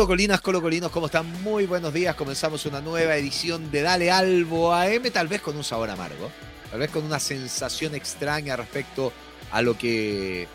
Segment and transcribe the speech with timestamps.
[0.00, 1.30] Colocolinas, colocolinos, ¿cómo están?
[1.42, 2.14] Muy buenos días.
[2.14, 6.30] Comenzamos una nueva edición de Dale Albo AM, tal vez con un sabor amargo,
[6.70, 9.12] tal vez con una sensación extraña respecto
[9.50, 10.48] a lo que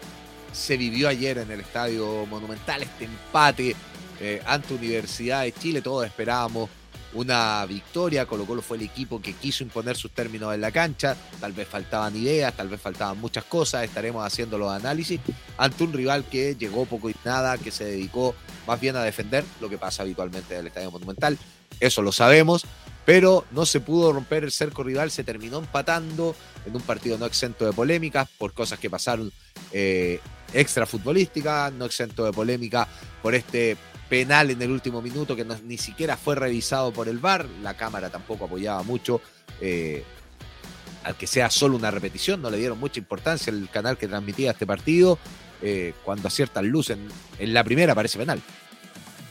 [0.52, 3.76] se vivió ayer en el Estadio Monumental, este empate
[4.20, 5.84] eh, ante Universidad de Chile.
[5.84, 6.68] Todos esperábamos
[7.16, 8.26] una victoria.
[8.26, 11.16] Colo Colo fue el equipo que quiso imponer sus términos en la cancha.
[11.40, 13.84] Tal vez faltaban ideas, tal vez faltaban muchas cosas.
[13.84, 15.20] Estaremos haciendo los análisis
[15.58, 18.36] ante un rival que llegó poco y nada, que se dedicó
[18.68, 21.38] más bien a defender lo que pasa habitualmente en el Estadio Monumental.
[21.80, 22.66] Eso lo sabemos.
[23.06, 27.28] Pero no se pudo romper el cerco rival, se terminó empatando en un partido no
[27.28, 29.32] exento de polémicas por cosas que pasaron
[29.72, 30.20] eh,
[30.54, 32.88] extra futbolísticas, no exento de polémica
[33.22, 33.78] por este
[34.10, 38.10] penal en el último minuto que ni siquiera fue revisado por el VAR, la cámara
[38.10, 39.22] tampoco apoyaba mucho.
[39.62, 40.04] Eh,
[41.04, 44.52] al que sea solo una repetición, no le dieron mucha importancia el canal que transmitía
[44.52, 45.20] este partido.
[45.62, 47.08] Eh, cuando aciertan luz en,
[47.40, 48.42] en, la primera parece penal.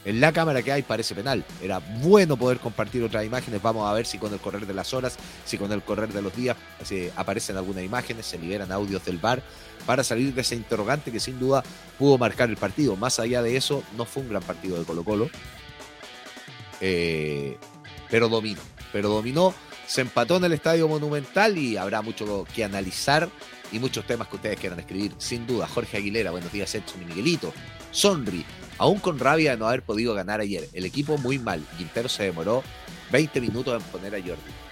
[0.05, 1.43] En la cámara que hay parece penal.
[1.61, 3.61] Era bueno poder compartir otras imágenes.
[3.61, 6.21] Vamos a ver si con el correr de las horas, si con el correr de
[6.21, 9.41] los días si aparecen algunas imágenes, se liberan audios del VAR
[9.85, 11.63] para salir de ese interrogante que sin duda
[11.97, 12.95] pudo marcar el partido.
[12.95, 15.29] Más allá de eso, no fue un gran partido de Colo Colo.
[16.81, 17.57] Eh,
[18.09, 18.61] pero dominó.
[18.91, 19.53] Pero dominó.
[19.87, 23.29] Se empató en el Estadio Monumental y habrá mucho que analizar
[23.71, 25.13] y muchos temas que ustedes quieran escribir.
[25.17, 27.53] Sin duda, Jorge Aguilera, buenos días, Edson y Miguelito.
[27.91, 28.43] Sonri,
[28.77, 30.67] aún con rabia de no haber podido ganar ayer.
[30.73, 31.65] El equipo muy mal.
[31.77, 32.63] Quintero se demoró
[33.11, 34.65] 20 minutos en poner a Jordi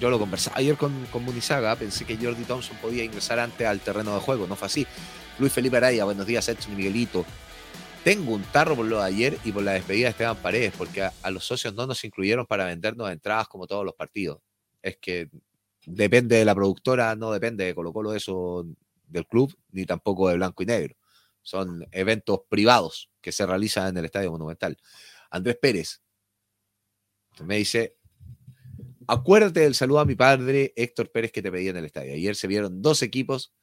[0.00, 3.80] yo lo conversaba ayer con, con Munizaga, pensé que Jordi Thompson podía ingresar antes al
[3.80, 4.86] terreno de juego, no fue así.
[5.38, 7.24] Luis Felipe Araya, buenos días, Edson Miguelito.
[8.04, 11.02] Tengo un tarro por lo de ayer y por la despedida de Esteban Paredes, porque
[11.02, 14.40] a, los socios no nos incluyeron para vendernos entradas como todos los partidos.
[14.82, 15.28] Es que
[15.86, 18.64] depende de la productora, no depende de Colo Colo eso
[19.08, 20.94] del club, ni tampoco de Blanco y Negro.
[21.46, 24.76] Son eventos privados que se realizan en el Estadio Monumental.
[25.30, 26.02] Andrés Pérez
[27.44, 27.96] me dice,
[29.08, 32.14] Acuérdate del saludo a mi padre Héctor Pérez que te pedía en el estadio.
[32.14, 33.54] Ayer se vieron dos equipos,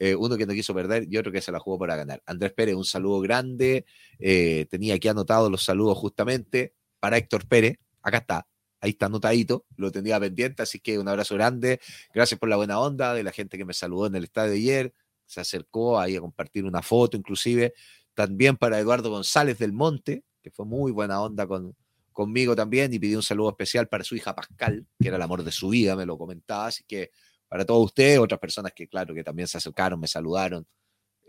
[0.00, 2.20] eh, uno que no quiso perder y otro que se la jugó para ganar.
[2.26, 3.84] Andrés Pérez, un saludo grande.
[4.18, 7.78] Eh, tenía aquí anotado los saludos justamente para Héctor Pérez.
[8.02, 8.48] Acá está,
[8.80, 11.80] ahí está anotadito, lo tenía pendiente, así que un abrazo grande.
[12.12, 14.92] Gracias por la buena onda de la gente que me saludó en el estadio ayer.
[15.30, 17.72] Se acercó ahí a compartir una foto, inclusive.
[18.14, 21.76] También para Eduardo González del Monte, que fue muy buena onda con,
[22.12, 25.44] conmigo también y pidió un saludo especial para su hija Pascal, que era el amor
[25.44, 26.66] de su vida, me lo comentaba.
[26.66, 27.12] Así que
[27.48, 30.66] para todos ustedes, otras personas que, claro, que también se acercaron, me saludaron.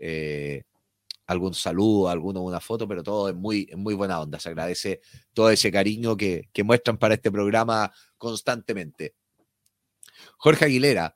[0.00, 0.64] Eh,
[1.26, 4.40] algún saludo, alguno una foto, pero todo es muy, muy buena onda.
[4.40, 5.00] Se agradece
[5.32, 9.14] todo ese cariño que, que muestran para este programa constantemente.
[10.38, 11.14] Jorge Aguilera,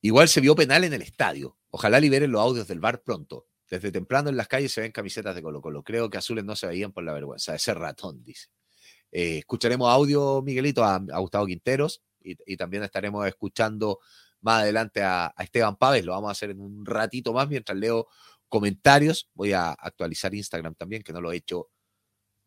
[0.00, 1.56] igual se vio penal en el estadio.
[1.70, 3.46] Ojalá liberen los audios del bar pronto.
[3.68, 5.84] Desde temprano en las calles se ven camisetas de Colo Colo.
[5.84, 8.48] Creo que azules no se veían por la vergüenza de ser ratón, dice.
[9.12, 14.00] Eh, escucharemos audio, Miguelito, a, Gustavo Quinteros y, también estaremos escuchando
[14.40, 16.04] más adelante a, Esteban Páez.
[16.04, 18.08] Lo vamos a hacer en un ratito más mientras leo
[18.48, 19.28] comentarios.
[19.34, 21.68] Voy a actualizar Instagram también, que no lo he hecho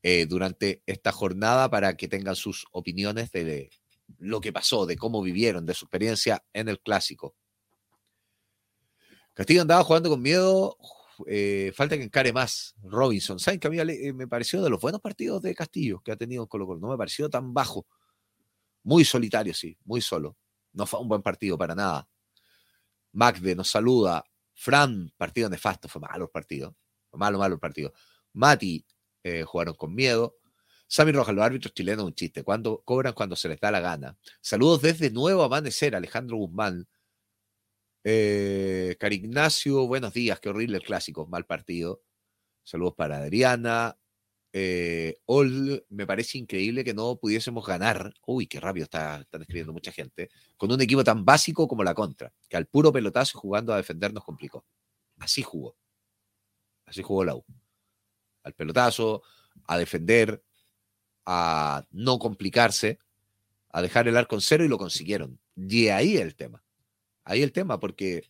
[0.01, 3.69] eh, durante esta jornada para que tengan sus opiniones de
[4.17, 7.35] lo que pasó, de cómo vivieron, de su experiencia en el clásico.
[9.33, 10.77] Castillo andaba jugando con miedo,
[11.27, 13.39] eh, falta que encare más Robinson.
[13.39, 16.15] ¿Saben que a mí eh, me pareció de los buenos partidos de Castillo que ha
[16.15, 16.79] tenido en Colo Colo?
[16.79, 17.85] No me pareció tan bajo.
[18.83, 20.37] Muy solitario, sí, muy solo.
[20.73, 22.07] No fue un buen partido para nada.
[23.11, 24.23] Magde nos saluda.
[24.53, 26.75] Fran, partido nefasto, fue malo el partido.
[27.09, 27.93] Fue malo, malo el partido.
[28.33, 28.85] Mati,
[29.23, 30.35] eh, jugaron con miedo.
[30.87, 32.43] Sammy Rojas, los árbitros chilenos, un chiste.
[32.43, 34.17] Cuando cobran cuando se les da la gana.
[34.41, 36.87] Saludos desde Nuevo Amanecer, Alejandro Guzmán.
[38.05, 42.01] Eh, Carignacio, buenos días, qué horrible el clásico, mal partido.
[42.63, 43.97] Saludos para Adriana.
[44.51, 45.15] Eh,
[45.89, 48.13] me parece increíble que no pudiésemos ganar.
[48.25, 50.29] Uy, qué rápido está, están escribiendo mucha gente.
[50.57, 54.13] Con un equipo tan básico como la contra, que al puro pelotazo jugando a defender
[54.13, 54.65] nos complicó.
[55.19, 55.77] Así jugó.
[56.85, 57.45] Así jugó la U.
[58.43, 59.23] Al pelotazo,
[59.65, 60.43] a defender,
[61.25, 62.99] a no complicarse,
[63.69, 65.39] a dejar el arco en cero y lo consiguieron.
[65.55, 66.62] Y ahí el tema.
[67.25, 68.23] Ahí el tema, porque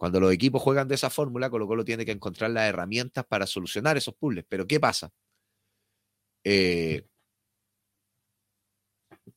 [0.00, 3.46] cuando los equipos juegan de esa fórmula, Colo Colo tiene que encontrar las herramientas para
[3.46, 4.44] solucionar esos puzzles.
[4.48, 5.12] Pero ¿qué pasa?
[6.44, 7.06] Eh,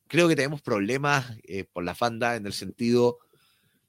[0.08, 3.20] creo que tenemos problemas eh, por la fanda en el sentido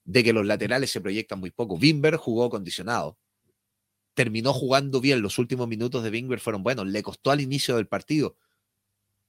[0.04, 1.78] de que los laterales se proyectan muy poco.
[1.78, 3.18] Bimber jugó condicionado.
[4.14, 5.22] Terminó jugando bien.
[5.22, 6.86] Los últimos minutos de Bimber fueron buenos.
[6.86, 8.36] Le costó al inicio del partido.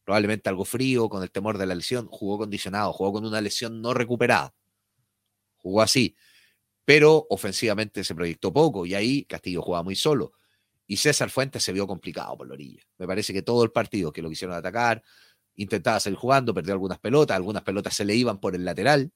[0.03, 2.07] Probablemente algo frío, con el temor de la lesión.
[2.07, 2.93] Jugó condicionado.
[2.93, 4.53] Jugó con una lesión no recuperada
[5.65, 6.15] jugó así,
[6.85, 10.33] pero ofensivamente se proyectó poco y ahí Castillo jugaba muy solo.
[10.87, 12.83] y César Fuentes se vio complicado por la orilla.
[12.99, 15.01] Me parece que todo el partido que lo quisieron atacar,
[15.55, 19.11] intentaba salir jugando, perdió algunas pelotas, algunas pelotas se le iban por el lateral,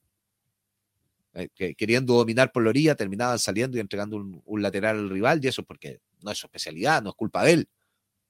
[1.36, 5.48] eh, queriendo dominar por la orilla, terminaban saliendo y entregando un, lateral al rival, y
[5.48, 7.70] eso porque no es su especialidad, no es culpa de él,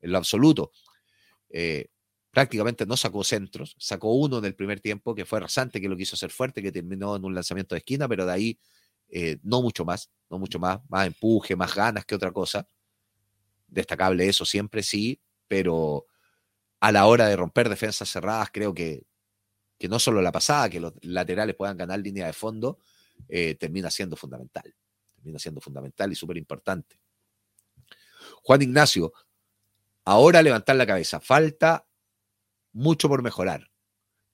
[0.01, 0.73] en lo absoluto.
[1.49, 1.87] Eh,
[2.31, 5.97] prácticamente no sacó centros, sacó uno en el primer tiempo, que fue rasante, que lo
[5.97, 8.59] quiso hacer fuerte, que terminó en un lanzamiento de esquina, pero de ahí
[9.09, 12.67] eh, no mucho más, no mucho más, más empuje, más ganas que otra cosa.
[13.67, 16.05] Destacable eso siempre, sí, pero
[16.79, 19.03] a la hora de romper defensas cerradas, creo que,
[19.77, 22.79] que no solo la pasada, que los laterales puedan ganar línea de fondo,
[23.27, 24.75] eh, termina siendo fundamental.
[25.15, 26.99] Termina siendo fundamental y súper importante.
[28.43, 29.11] Juan Ignacio,
[30.05, 31.19] ahora levantar la cabeza.
[31.19, 31.88] Falta
[32.73, 33.69] mucho por mejorar.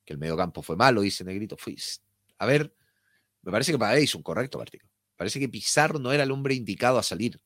[0.04, 1.56] Que el mediocampo fue malo, dice Negrito.
[1.56, 1.76] Fui,
[2.38, 2.74] a ver,
[3.42, 4.86] me parece que Pavé hizo un correcto partido.
[5.16, 7.40] Parece que Pizarro no era el hombre indicado a salir.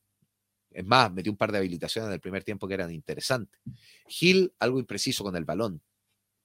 [0.70, 3.60] Es más, metió un par de habilitaciones en el primer tiempo que eran interesantes.
[4.06, 5.82] Gil, algo impreciso con el balón.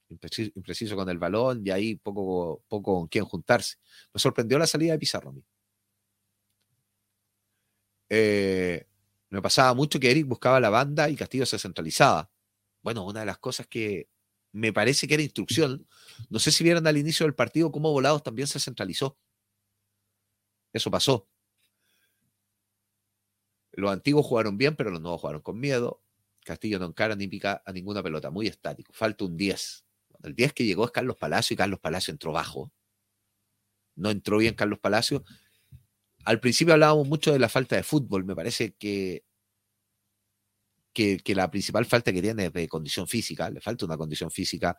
[0.08, 3.76] Impreciso, con el balón y ahí poco, poco con quién juntarse.
[4.12, 5.44] Me sorprendió la salida de Pizarro a mí.
[8.08, 8.86] Eh,
[9.30, 12.30] me pasaba mucho que Eric buscaba la banda y Castillo se centralizaba.
[12.82, 14.08] Bueno, una de las cosas que
[14.56, 15.86] me parece que era instrucción,
[16.30, 19.18] no sé si vieron al inicio del partido cómo Volados también se centralizó.
[20.72, 21.28] Eso pasó.
[23.72, 26.02] Los antiguos jugaron bien, pero los nuevos jugaron con miedo.
[26.42, 28.92] Castillo no encara ni pica a ninguna pelota, muy estático.
[28.94, 29.84] Falta un 10.
[30.22, 32.72] El 10 que llegó es Carlos Palacio y Carlos Palacio entró bajo.
[33.94, 35.22] No entró bien Carlos Palacio.
[36.24, 38.24] Al principio hablábamos mucho de la falta de fútbol.
[38.24, 39.26] Me parece que,
[40.96, 43.50] que, la principal falta que tiene es de condición física.
[43.50, 44.78] Le falta una condición física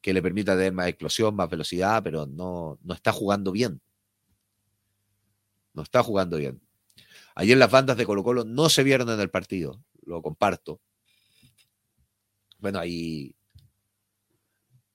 [0.00, 3.80] que le permita tener más explosión, más velocidad, pero no, no está jugando bien.
[5.74, 6.62] No está jugando bien.
[7.34, 10.80] Ayer las bandas de Colo Colo no se vieron en el partido, lo comparto.
[12.58, 13.34] Bueno, ahí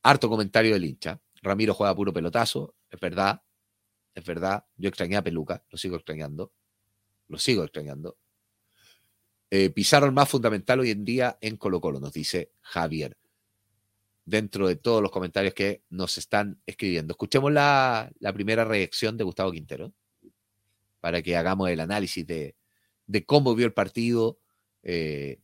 [0.03, 1.19] harto comentario del hincha.
[1.44, 3.41] Ramiro juega puro pelotazo, es verdad,
[4.15, 4.65] es verdad.
[4.77, 6.53] Yo extrañé a Peluca, lo sigo extrañando,
[7.27, 8.18] lo sigo extrañando.
[9.51, 9.74] Eh,
[10.12, 13.18] más fundamental hoy en día en Colo Colo, nos dice Javier.
[14.25, 17.12] Dentro de todos los comentarios que nos están escribiendo.
[17.12, 19.94] Escuchemos la, la primera reacción de Gustavo Quintero
[21.01, 22.56] para que hagamos el análisis de,
[23.25, 24.39] cómo vio el partido,
[24.83, 25.42] eh,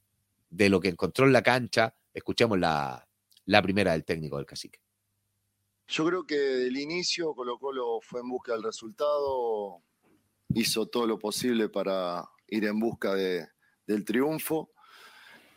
[0.49, 1.93] de lo que encontró en la cancha.
[2.13, 3.05] Escuchemos la,
[3.61, 4.79] primera del técnico del cacique.
[5.87, 9.81] Yo creo que del inicio Colo Colo fue en busca del resultado,
[10.53, 13.15] hizo todo lo posible para ir en busca
[13.87, 14.69] del triunfo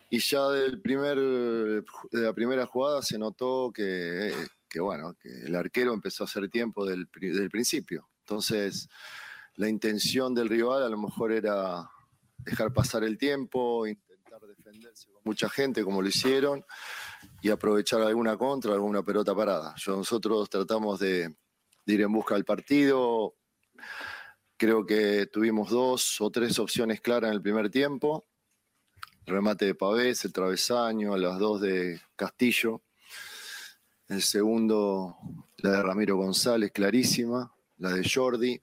[0.09, 1.83] y ya del primer, de
[2.13, 4.33] la primera jugada se notó que,
[4.77, 8.09] bueno, que el arquero empezó a hacer tiempo del, del principio.
[8.21, 8.89] Entonces,
[9.57, 11.89] la intención del rival a lo mejor era
[12.39, 16.65] dejar pasar el tiempo, intentar defenderse con mucha gente como lo hicieron
[17.43, 19.75] y aprovechar alguna contra, alguna pelota parada.
[19.87, 21.35] Nosotros tratamos de,
[21.87, 23.35] ir en busca del partido.
[24.61, 28.27] Creo que tuvimos dos o tres opciones claras en el primer tiempo.
[29.25, 32.83] remate de Pavés, el travesaño, las dos de Castillo.
[34.07, 35.17] El segundo,
[35.57, 37.51] la de Ramiro González, clarísima.
[37.79, 38.61] La de Jordi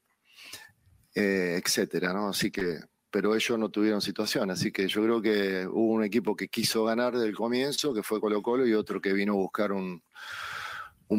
[1.15, 2.27] eh, etcétera, ¿no?
[2.27, 2.77] Así que,
[3.09, 6.83] pero ellos no tuvieron situación, así que yo creo que hubo un equipo que quiso
[6.83, 10.03] ganar desde el comienzo, que fue Colo Colo, y otro que vino a buscar un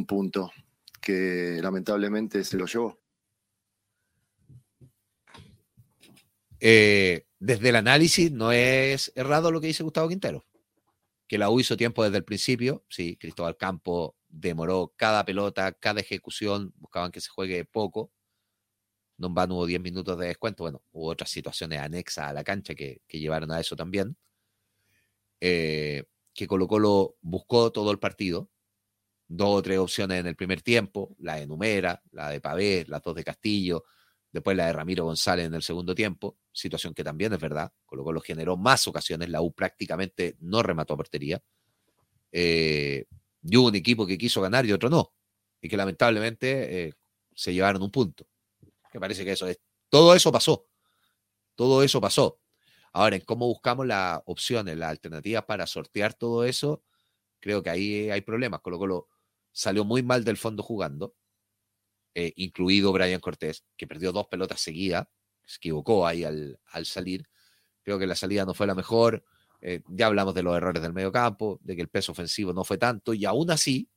[0.06, 0.52] punto
[1.00, 3.07] que lamentablemente se lo llevó.
[6.60, 10.44] Eh, desde el análisis no es errado lo que dice Gustavo Quintero,
[11.26, 16.00] que la U hizo tiempo desde el principio, sí, Cristóbal Campo demoró cada pelota, cada
[16.00, 18.12] ejecución, buscaban que se juegue poco,
[19.18, 20.62] no van hubo 10 minutos de descuento.
[20.62, 24.16] Bueno, hubo otras situaciones anexas a la cancha que, llevaron a eso también.
[25.40, 28.48] Eh, que Colo Colo buscó todo el partido.
[29.26, 33.02] Dos o tres opciones en el primer tiempo, la de Numera, la de Pavé, las
[33.02, 33.84] dos de Castillo,
[34.32, 38.04] después la de Ramiro González en el segundo tiempo, situación que también es verdad, Colo
[38.04, 41.42] Colo generó más ocasiones, la U prácticamente no remató a portería.
[42.32, 43.06] Eh,
[43.42, 45.12] y hubo un equipo que quiso ganar y otro no,
[45.60, 46.92] y que lamentablemente eh,
[47.34, 48.26] se llevaron un punto.
[48.92, 49.60] Me parece que eso es.
[49.88, 50.66] Todo eso pasó.
[51.54, 52.40] Todo eso pasó.
[52.92, 56.82] Ahora, en cómo buscamos las opciones, las alternativas para sortear todo eso,
[57.40, 58.60] creo que ahí hay problemas.
[58.60, 59.08] Colo Colo
[59.52, 61.14] salió muy mal del fondo jugando,
[62.14, 65.06] eh, incluido Brian Cortés, que perdió dos pelotas seguidas,
[65.44, 67.28] se equivocó ahí al, salir.
[67.82, 69.24] Creo que la salida no fue la mejor.
[69.60, 72.64] Eh, ya hablamos de los errores del medio campo, de que el peso ofensivo no
[72.64, 73.90] fue tanto, y aún así,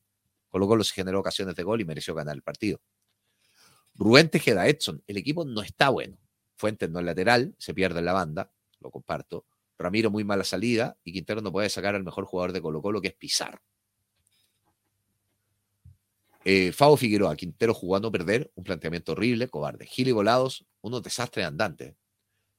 [0.48, 2.80] Colo Colo se generó ocasiones de gol y mereció ganar el partido.
[3.94, 6.18] Rubén Tejeda, Edson, el equipo no está bueno.
[6.56, 9.46] Fuentes no es lateral, se pierde en la banda, lo comparto.
[9.78, 13.00] Ramiro muy mala salida y Quintero no puede sacar al mejor jugador de Colo Colo,
[13.00, 13.62] que es Pizarro.
[16.44, 19.86] Eh, Fabo Figueroa, Quintero jugando a perder, un planteamiento horrible, cobarde.
[19.86, 21.94] Gil y Volados, unos desastres andantes.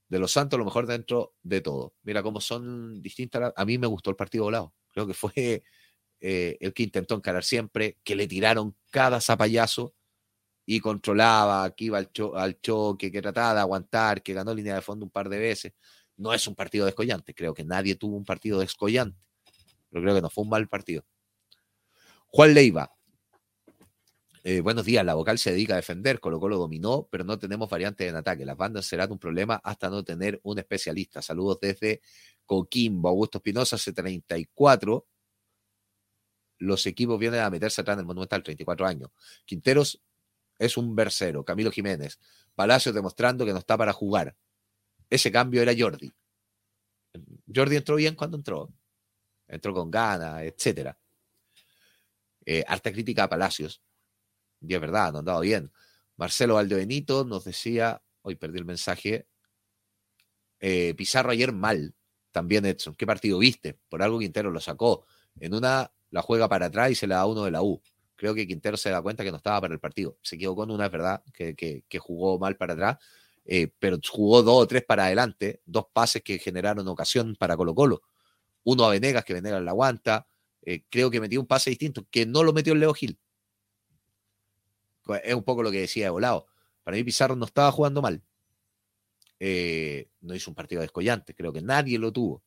[0.08, 1.96] De los Santos, lo mejor dentro de todo.
[2.04, 3.52] Mira cómo son distintas.
[3.56, 4.74] A mí me gustó el partido volado.
[4.92, 5.64] Creo que fue
[6.22, 9.94] eh, el que intentó encarar siempre, que le tiraron cada zapallazo
[10.66, 14.82] y controlaba, que iba al, al choque, que trataba de aguantar, que ganó línea de
[14.82, 15.74] fondo un par de veces.
[16.16, 17.34] No es un partido descollante.
[17.34, 19.28] Creo que nadie tuvo un partido descollante.
[19.90, 21.04] Pero creo que no fue un mal partido.
[22.28, 22.92] Juan Leiva,
[24.46, 27.70] eh, buenos días, la vocal se dedica a defender, Colo Colo dominó, pero no tenemos
[27.70, 28.46] variantes en ataque.
[28.46, 31.22] Las bandas serán un problema hasta no tener un especialista.
[31.22, 32.02] Saludos desde
[32.46, 35.06] Coquimbo, Augusto Espinosa, C34.
[36.58, 39.12] Los equipos vienen a meterse atrás en el Monumental, 34 años.
[39.46, 40.02] Quinteros
[40.60, 41.46] es un versero.
[41.46, 42.20] Camilo Jiménez.
[42.54, 44.36] Palacios demostrando que no está para jugar.
[45.10, 46.12] Ese cambio era Jordi.
[47.54, 48.74] Jordi entró bien cuando entró.
[49.48, 50.96] Entró con ganas, etc.
[52.46, 53.82] Eh, harta crítica a Palacios
[54.66, 55.72] y es verdad, no han dado bien.
[56.16, 59.28] Marcelo Valdebenito nos decía, hoy perdí el mensaje,
[60.60, 61.94] eh, Pizarro ayer mal,
[62.32, 62.96] también Edson.
[62.96, 63.78] ¿Qué partido viste?
[63.90, 65.06] Por algo Quintero lo sacó.
[65.40, 67.82] En una la juega para atrás y se la da uno de la U.
[68.16, 70.18] Creo que Quintero se da cuenta que no estaba para el partido.
[70.22, 72.98] Se equivocó en una, es verdad, que, jugó mal para atrás,
[73.44, 77.76] eh, pero jugó dos o tres para adelante, dos pases que generaron ocasión para Colo
[77.76, 78.04] Colo.
[78.64, 80.28] Uno a Venegas, que Venegas la aguanta.
[80.62, 83.20] Eh, creo que metió un pase distinto, que no lo metió el Leo Gil
[85.24, 86.48] es un poco lo que decía de volado.
[86.84, 88.22] Para mí Pizarro no estaba jugando mal.
[89.40, 92.44] Eh, no hizo un partido descollante, creo que nadie lo tuvo.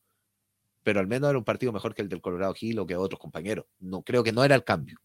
[0.82, 3.20] Pero al menos era un partido mejor que el del Colorado Gil o que otros
[3.20, 3.66] compañeros.
[3.80, 5.00] No, creo que no era el cambio.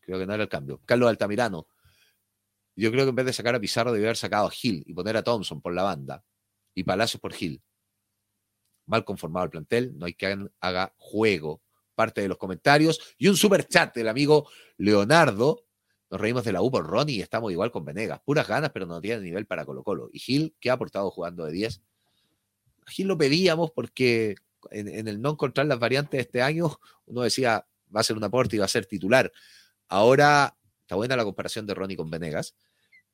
[0.00, 0.80] Creo que no era el cambio.
[0.84, 1.68] Carlos Altamirano.
[2.74, 4.94] Yo creo que en vez de sacar a Pizarro, debió haber sacado a Gil y
[4.94, 6.24] poner a Thompson por la banda
[6.74, 7.62] y Palacios por Gil.
[8.86, 11.62] Mal conformado el plantel, no hay que haga juego.
[11.94, 15.66] Parte de los comentarios y un super chat del amigo Leonardo
[16.10, 18.20] nos reímos de la U por Ronnie y estamos igual con Venegas.
[18.24, 20.10] Puras ganas, pero no tiene nivel para Colo Colo.
[20.12, 21.80] Y Gil, ¿qué ha aportado jugando de 10?
[22.88, 24.34] Gil lo pedíamos porque
[24.72, 27.64] en, el no encontrar las variantes de este año, uno decía,
[27.94, 29.30] va a ser un aporte y va a ser titular.
[29.88, 32.56] Ahora está buena la comparación de Ronnie con Venegas.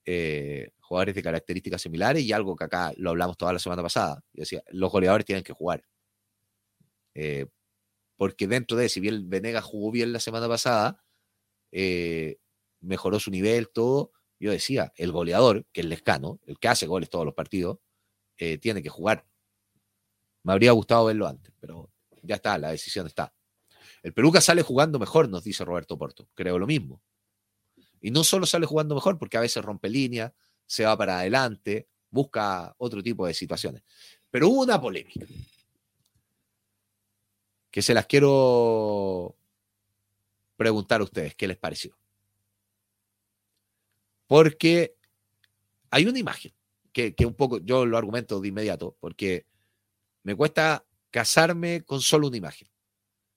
[0.07, 4.23] Eh, jugadores de características similares y algo que acá lo hablamos toda la semana pasada.
[4.33, 5.85] Yo decía, los goleadores tienen que jugar.
[7.15, 7.47] Eh,
[8.17, 11.05] porque dentro de, si bien Venegas jugó bien la semana pasada,
[11.73, 12.39] eh,
[12.87, 14.13] mejoró su nivel, todo.
[14.39, 17.79] Yo decía, el goleador, que es Lescano, el que hace goles todos los partidos,
[18.37, 19.27] eh, tiene que jugar.
[20.43, 21.91] Me habría gustado verlo antes, pero
[22.23, 23.35] ya está, la decisión está.
[24.03, 26.29] El Peluca sale jugando mejor, nos dice Roberto Porto.
[26.35, 27.03] Creo lo mismo.
[28.01, 30.35] Y no solo sale jugando mejor, porque a veces rompe línea,
[30.67, 33.83] se va para adelante, busca otro tipo de situaciones.
[34.31, 35.27] Pero hubo una polémica
[37.71, 39.37] que se las quiero
[40.57, 41.97] preguntar a ustedes, ¿qué les pareció?
[44.27, 44.97] Porque
[45.91, 46.53] hay una imagen
[46.93, 49.47] que, un poco, yo lo argumento de inmediato, porque
[50.23, 52.69] me cuesta casarme con solo una imagen.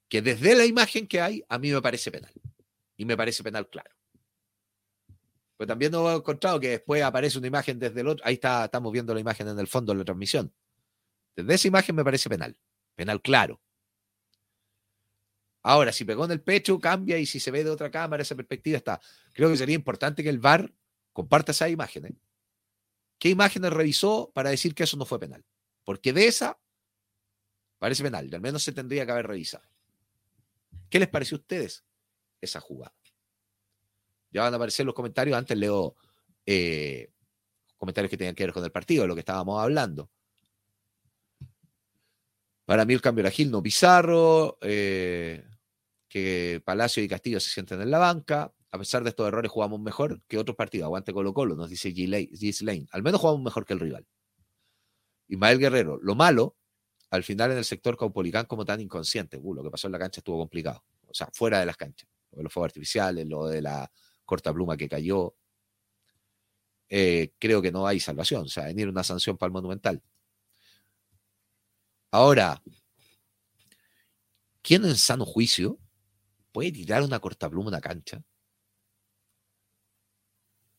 [0.08, 2.32] Que desde la imagen que hay, a mí me parece penal.
[2.96, 3.90] Y me parece penal claro.
[5.56, 8.24] Pero también no he encontrado que después aparece una imagen desde el otro.
[8.26, 10.52] Ahí está, estamos viendo la imagen en el fondo de la transmisión.
[11.36, 12.56] Desde esa imagen me parece penal.
[12.94, 13.60] Penal claro.
[15.62, 18.34] Ahora, si pegó en el pecho, cambia y si se ve de otra cámara, esa
[18.34, 19.00] perspectiva está.
[19.34, 20.72] Creo que sería importante que el VAR
[21.12, 22.12] comparta esas imágenes.
[23.18, 25.44] ¿Qué imágenes revisó para decir que eso no fue penal?
[25.84, 26.58] Porque de esa
[27.78, 29.64] parece penal, al menos se tendría que haber revisado.
[30.88, 31.84] ¿Qué les pareció a ustedes
[32.40, 32.94] esa jugada?
[34.30, 35.36] Ya van a aparecer los comentarios.
[35.36, 35.96] Antes leo
[36.46, 37.12] eh,
[37.76, 40.10] comentarios que tenían que ver con el partido, de lo que estábamos hablando.
[42.64, 45.44] Para mí el cambio era Gil, no Pizarro, eh,
[46.08, 49.80] que Palacio y Castillo se sienten en la banca a pesar de estos errores, jugamos
[49.80, 50.86] mejor que otros partidos.
[50.86, 52.62] Aguante Colo Colo, nos dice G.
[52.62, 52.86] Lane.
[52.92, 54.06] Al menos jugamos mejor que el rival.
[55.28, 56.56] Ismael Guerrero, lo malo,
[57.10, 59.36] al final en el sector Caupolicán como tan inconsciente.
[59.36, 60.84] Uh, lo que pasó en la cancha estuvo complicado.
[61.06, 62.08] O sea, fuera de las canchas.
[62.30, 63.90] Lo de los fuegos artificiales, lo de la
[64.24, 65.34] corta pluma que cayó.
[66.88, 68.42] Eh, creo que no hay salvación.
[68.44, 70.00] O sea, venir una sanción para el Monumental.
[72.12, 72.62] Ahora,
[74.62, 75.78] ¿quién en sano juicio
[76.52, 78.22] puede tirar una cortapluma a una cancha?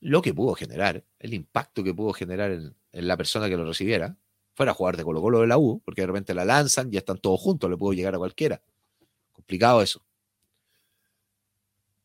[0.02, 4.18] Lo que pudo generar, el impacto que pudo generar en, la persona que lo recibiera,
[4.54, 6.98] fuera a jugar de Colo Colo de la U, porque de repente la lanzan, y
[6.98, 8.62] están todos juntos, le pudo llegar a cualquiera.
[9.32, 10.04] Complicado eso.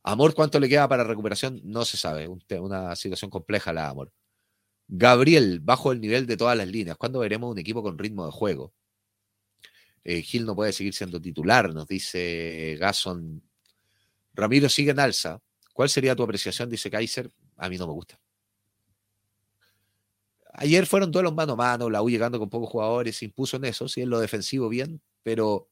[0.02, 1.60] Amor, ¿cuánto le queda para recuperación?
[1.64, 2.28] No se sabe.
[2.28, 4.12] una situación compleja la Amor.
[4.88, 6.96] Gabriel, bajo el nivel de todas las líneas.
[6.96, 8.72] ¿Cuándo veremos un equipo con ritmo de juego?
[10.04, 13.42] Eh, Gil no puede seguir siendo titular, nos dice Gason.
[14.34, 15.40] Ramiro sigue en alza.
[15.72, 16.70] ¿Cuál sería tu apreciación?
[16.70, 17.30] Dice Kaiser.
[17.56, 18.18] A mí no me gusta.
[20.54, 23.66] Ayer fueron duelos mano a mano, la U llegando con pocos jugadores, se impuso en
[23.66, 25.68] eso, sí, en lo defensivo bien, pero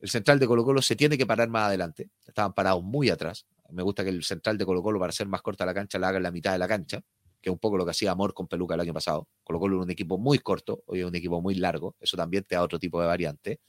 [0.00, 2.10] el central de Colo Colo se tiene que parar más adelante.
[2.26, 3.46] Estaban parados muy atrás.
[3.70, 6.08] Me gusta que el central de Colo Colo, para ser más corta la cancha, la
[6.08, 7.02] haga en la mitad de la cancha
[7.46, 9.28] que es un poco lo que hacía Amor con Peluca el año pasado.
[9.44, 12.56] Colo Colo un equipo muy corto, hoy es un equipo muy largo, eso también te
[12.56, 13.60] da otro tipo de variante.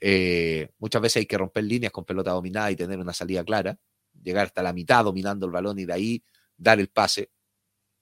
[0.00, 3.78] Eh, muchas veces hay que romper líneas con pelota dominada y tener una salida clara,
[4.22, 6.24] llegar hasta la mitad dominando el balón y de ahí
[6.56, 7.30] dar el pase,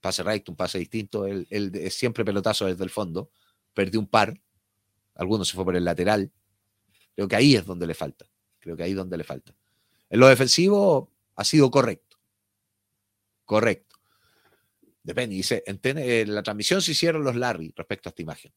[0.01, 3.31] pase recto, un pase distinto, el, es siempre pelotazo desde el fondo,
[3.75, 4.41] perdió un par,
[5.15, 6.31] algunos se fue por el lateral,
[7.15, 8.27] creo que ahí es donde le falta,
[8.59, 9.55] creo que ahí es donde le falta.
[10.09, 12.19] En lo defensivo ha sido correcto,
[13.45, 13.97] correcto.
[15.07, 15.37] Depende.
[15.37, 18.53] Dice, en, la transmisión se hicieron los Larry respecto a esta imagen.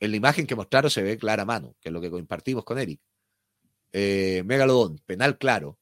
[0.00, 2.78] En la imagen que mostraron se ve clara mano, que es lo que compartimos con
[2.78, 3.02] Eric.
[3.92, 5.78] Eh, Megalodón, penal claro.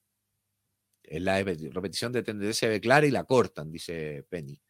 [1.03, 4.61] En la repetición de tendencia ve clara y la cortan, dice Penny.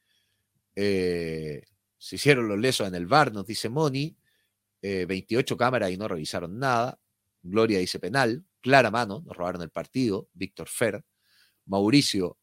[0.76, 1.64] Eh,
[1.98, 4.16] se hicieron los lesos en el bar, nos dice Moni.
[4.82, 6.98] 28 eh, cámaras y no revisaron nada.
[7.42, 10.30] Gloria dice penal, clara mano, nos robaron el partido.
[10.34, 11.04] Víctor Fer.
[11.66, 12.40] Mauricio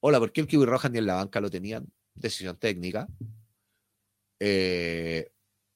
[0.00, 1.92] Hola, ¿por qué el Kiwi Roja ni en la banca lo tenían?
[2.14, 3.08] Decisión técnica.
[4.38, 5.32] Eh,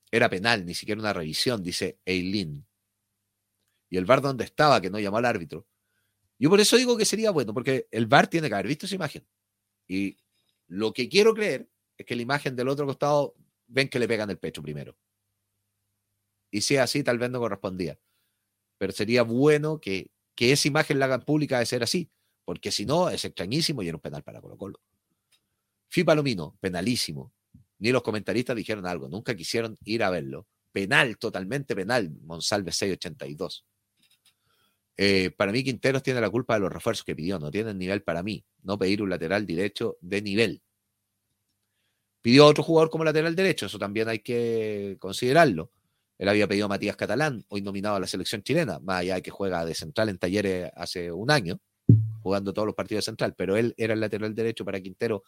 [0.09, 2.65] era penal, ni siquiera una revisión, dice Eileen.
[3.91, 5.67] Y el VAR dónde estaba, que no llamó al árbitro.
[6.39, 8.95] Yo por eso digo que sería bueno, porque el VAR tiene que haber visto esa
[8.95, 9.27] imagen.
[9.87, 10.17] Y
[10.69, 11.69] lo que quiero creer
[11.99, 13.35] es que la imagen del otro costado
[13.67, 14.97] ven que le pegan el pecho primero.
[16.51, 17.99] Y si es así, tal vez no correspondía.
[18.79, 22.11] Pero sería bueno que, que esa imagen la hagan pública de ser así
[22.51, 24.81] porque si no es extrañísimo y era un penal para Colo Colo.
[25.89, 27.33] Fi Palomino, penalísimo.
[27.79, 30.49] Ni los comentaristas dijeron algo, nunca quisieron ir a verlo.
[30.73, 33.65] Penal, totalmente penal, Monsalve 682.
[35.03, 38.03] Eh, para mí Quinteros tiene la culpa de los refuerzos que pidió, no tiene nivel
[38.03, 40.63] para mí, no pedir un lateral derecho de nivel.
[42.21, 45.71] Pidió otro jugador como lateral derecho, eso también hay que considerarlo.
[46.19, 49.23] Él había pedido a Matías Catalán, hoy nominado a la selección chilena, más allá de
[49.23, 51.59] que juega de central en talleres hace un año
[52.21, 55.23] jugando todos los partidos de central, pero él era el lateral derecho para Quintero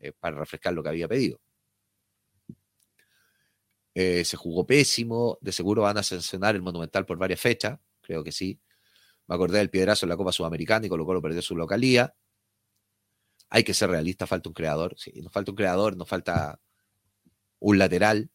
[0.00, 1.40] eh, para refrescar lo que había pedido.
[3.94, 8.22] Eh, se jugó pésimo, de seguro van a sancionar el Monumental por varias fechas, creo
[8.22, 8.60] que sí.
[9.26, 12.14] Me acordé del piedrazo en la Copa Sudamericana y Colo Colo perdió su localía.
[13.48, 14.96] Hay que ser realista, falta un creador.
[15.22, 16.60] Nos falta un creador, nos falta
[17.60, 18.30] un lateral.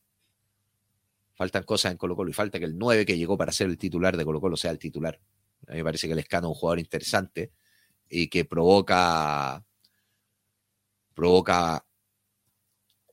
[1.36, 3.78] Faltan cosas en Colo Colo y falta que el 9 que llegó para ser el
[3.78, 5.20] titular de Colo Colo sea el titular.
[5.68, 7.52] A mí me parece que el Escano es un jugador interesante
[8.10, 9.64] y que provoca,
[11.14, 11.86] provoca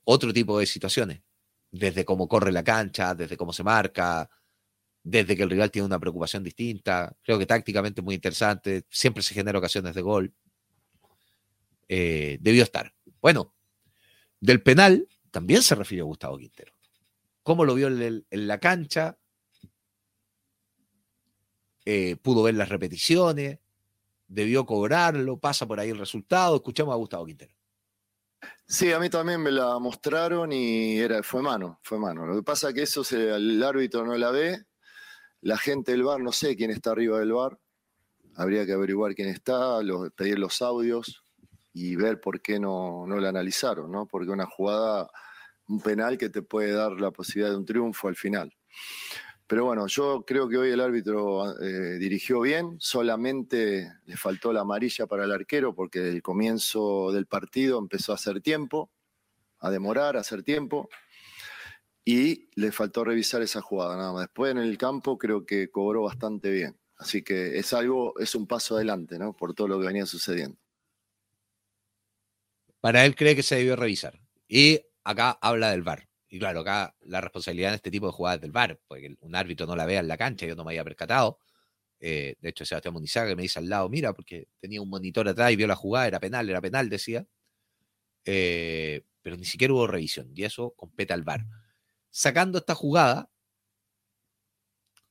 [0.04, 1.22] otro tipo de situaciones,
[1.70, 4.30] desde cómo corre la cancha, desde cómo se marca,
[5.08, 7.16] desde que el rival tiene una preocupación distinta.
[7.22, 10.34] Creo que tácticamente muy interesante, siempre se genera ocasiones de gol.
[11.88, 12.92] Eh, debió estar.
[13.20, 13.54] Bueno,
[14.40, 16.72] del penal también se refirió Gustavo Quintero.
[17.44, 19.16] ¿Cómo lo vio en, la cancha?
[21.84, 23.60] Eh, pudo ver las repeticiones,
[24.26, 26.56] debió cobrarlo, pasa por ahí el resultado.
[26.56, 27.54] Escuchamos a Gustavo Quintero.
[28.66, 32.26] Sí, a mí también me la mostraron y era, fue mano, fue mano.
[32.26, 34.66] Lo que pasa es que eso se, el árbitro no la ve,
[35.40, 37.58] la gente del bar, no sé quién está arriba del bar,
[38.36, 39.78] habría que averiguar quién está,
[40.14, 41.22] pedir los audios
[41.72, 44.06] y ver por qué no, no la analizaron, ¿no?
[44.06, 45.10] Porque una jugada,
[45.68, 48.54] un penal que te puede dar la posibilidad de un triunfo al final.
[49.46, 54.62] Pero bueno, yo creo que hoy el árbitro eh, dirigió bien, solamente le faltó la
[54.62, 58.90] amarilla para el arquero porque el comienzo del partido empezó a hacer tiempo,
[59.60, 60.88] a demorar, a hacer tiempo,
[62.08, 64.22] y le faltó revisar esa jugada nada más.
[64.22, 66.78] Después en el campo creo que cobró bastante bien.
[66.96, 69.36] Así que es algo, es un paso adelante, ¿no?
[69.36, 70.56] Por todo lo que venía sucediendo.
[72.80, 74.20] Para él cree que se debió revisar.
[74.46, 76.08] Y acá habla del VAR.
[76.28, 79.66] Y claro, acá la responsabilidad en este tipo de jugadas del VAR, porque un árbitro
[79.66, 81.40] no la vea en la cancha, yo no me había percatado.
[81.98, 85.50] Eh, de hecho, Sebastián Munizaga me dice al lado, mira, porque tenía un monitor atrás
[85.50, 87.26] y vio la jugada, era penal, era penal, decía.
[88.24, 91.44] Eh, pero ni siquiera hubo revisión, y eso compete al VAR.
[92.16, 93.30] Sacando esta jugada,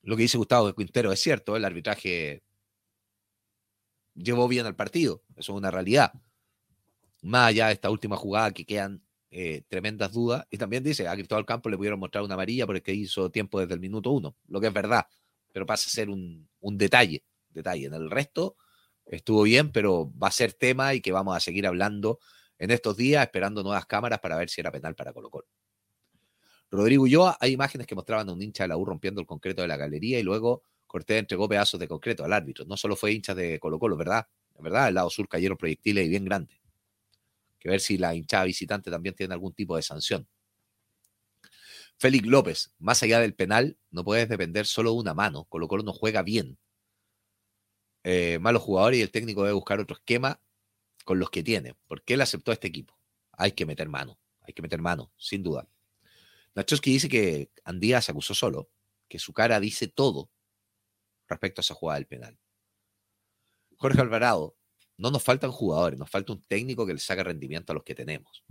[0.02, 2.42] lo que dice Gustavo de Quintero es cierto, el arbitraje
[4.14, 6.12] llevó bien al partido, eso es una realidad.
[7.22, 10.48] Más allá de esta última jugada que quedan eh, tremendas dudas.
[10.50, 13.74] Y también dice, a Cristóbal Campos le pudieron mostrar una amarilla porque hizo tiempo desde
[13.74, 15.06] el minuto uno, lo que es verdad,
[15.52, 17.86] pero pasa a ser un, detalle, detalle.
[17.86, 18.56] En el resto
[19.04, 22.18] estuvo bien, pero va a ser tema y que vamos a seguir hablando
[22.58, 25.46] en estos días, esperando nuevas cámaras para ver si era penal para Colo Colo.
[26.70, 29.62] Rodrigo Ulloa, hay imágenes que mostraban a un hincha de la U rompiendo el concreto
[29.62, 32.64] de la galería y luego Cortés entregó pedazos de concreto al árbitro.
[32.64, 34.26] No solo fue hincha de Colo Colo, ¿verdad?
[34.58, 36.58] Verdad, al lado sur cayeron proyectiles y bien grandes.
[37.58, 40.26] Que ver si la hinchada visitante también tiene algún tipo de sanción.
[41.98, 45.44] Félix López, más allá del penal, no puedes depender solo de una mano.
[45.44, 46.58] Colo Colo no juega bien.
[48.04, 50.40] Eh, malos jugadores y el técnico debe buscar otro esquema
[51.04, 51.74] con los que tiene.
[51.86, 52.96] ¿Por qué él aceptó a este equipo?
[53.32, 55.66] Hay que meter mano, hay que meter mano, sin duda.
[56.56, 58.70] Nachowski dice que Andía se acusó solo,
[59.08, 60.30] que su cara dice todo
[61.28, 62.38] respecto a esa jugada del penal.
[63.76, 64.56] Jorge Alvarado,
[64.96, 67.94] no nos faltan jugadores, nos falta un técnico que le saque rendimiento a los que
[67.94, 68.42] tenemos.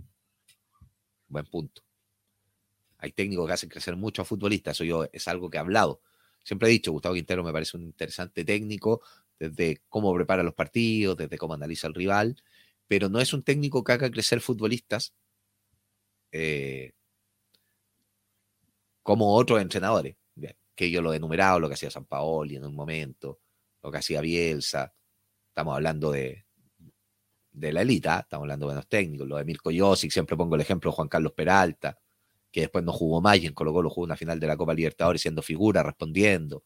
[1.26, 1.82] Buen punto.
[2.98, 6.00] Hay técnicos que hacen crecer mucho a futbolistas, eso yo es algo que he hablado.
[6.44, 9.02] Siempre he dicho, Gustavo Quintero me parece un interesante técnico,
[9.36, 12.36] desde cómo prepara los partidos, desde cómo analiza al rival,
[12.86, 15.12] pero no es un técnico que haga crecer futbolistas
[16.30, 16.92] eh,
[19.06, 20.16] como otros entrenadores,
[20.74, 23.38] que yo lo he enumerado, lo que hacía San Paoli en un momento,
[23.80, 24.92] lo que hacía Bielsa,
[25.48, 26.44] estamos hablando de,
[27.52, 30.60] de la élita, estamos hablando de buenos técnicos, lo de Mirko Josic, siempre pongo el
[30.60, 31.96] ejemplo de Juan Carlos Peralta,
[32.50, 34.74] que después no jugó más y en Colo Colo jugó una final de la Copa
[34.74, 36.64] Libertadores siendo figura, respondiendo.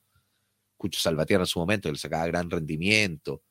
[0.78, 3.42] Cucho Salvatierra en su momento, que le sacaba gran rendimiento.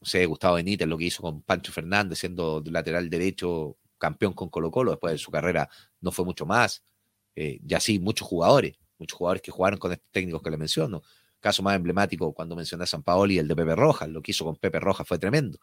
[0.00, 4.48] No sé, Gustavo Benítez, lo que hizo con Pancho Fernández, siendo lateral derecho, campeón con
[4.48, 5.68] Colo Colo, después de su carrera
[6.00, 6.82] no fue mucho más.
[7.40, 11.04] Eh, y así, muchos jugadores, muchos jugadores que jugaron con estos técnicos que le menciono.
[11.38, 14.44] Caso más emblemático, cuando mencioné a San Paoli, el de Pepe Rojas, lo que hizo
[14.44, 15.60] con Pepe Rojas fue tremendo.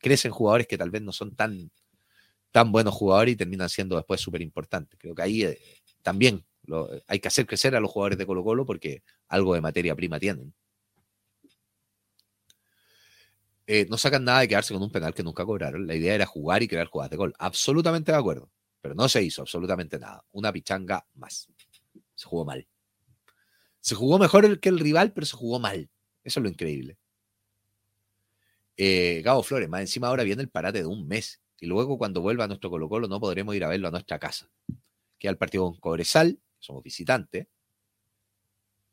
[0.00, 1.70] Crecen jugadores que tal vez no son tan,
[2.50, 4.98] tan buenos jugadores y terminan siendo después súper importantes.
[4.98, 5.60] Creo que ahí eh,
[6.02, 6.44] también
[7.06, 10.18] hay que hacer crecer a los jugadores de Colo Colo porque algo de materia prima
[10.18, 10.52] tienen.
[13.68, 15.86] Eh, no sacan nada de quedarse con un penal que nunca cobraron.
[15.86, 17.34] La idea era jugar y crear jugadas de gol.
[17.38, 18.50] Absolutamente de acuerdo.
[18.80, 20.24] Pero no se hizo absolutamente nada.
[20.32, 21.48] Una pichanga más.
[22.14, 22.66] Se jugó mal.
[23.80, 25.90] Se jugó mejor que el rival, pero se jugó mal.
[26.22, 26.98] Eso es lo increíble.
[28.76, 31.40] Eh, Gabo Flores, más encima ahora viene el parate de un mes.
[31.60, 34.18] Y luego cuando vuelva a nuestro Colo Colo no podremos ir a verlo a nuestra
[34.18, 34.50] casa.
[35.18, 37.46] Queda el partido con Cobresal, somos visitantes.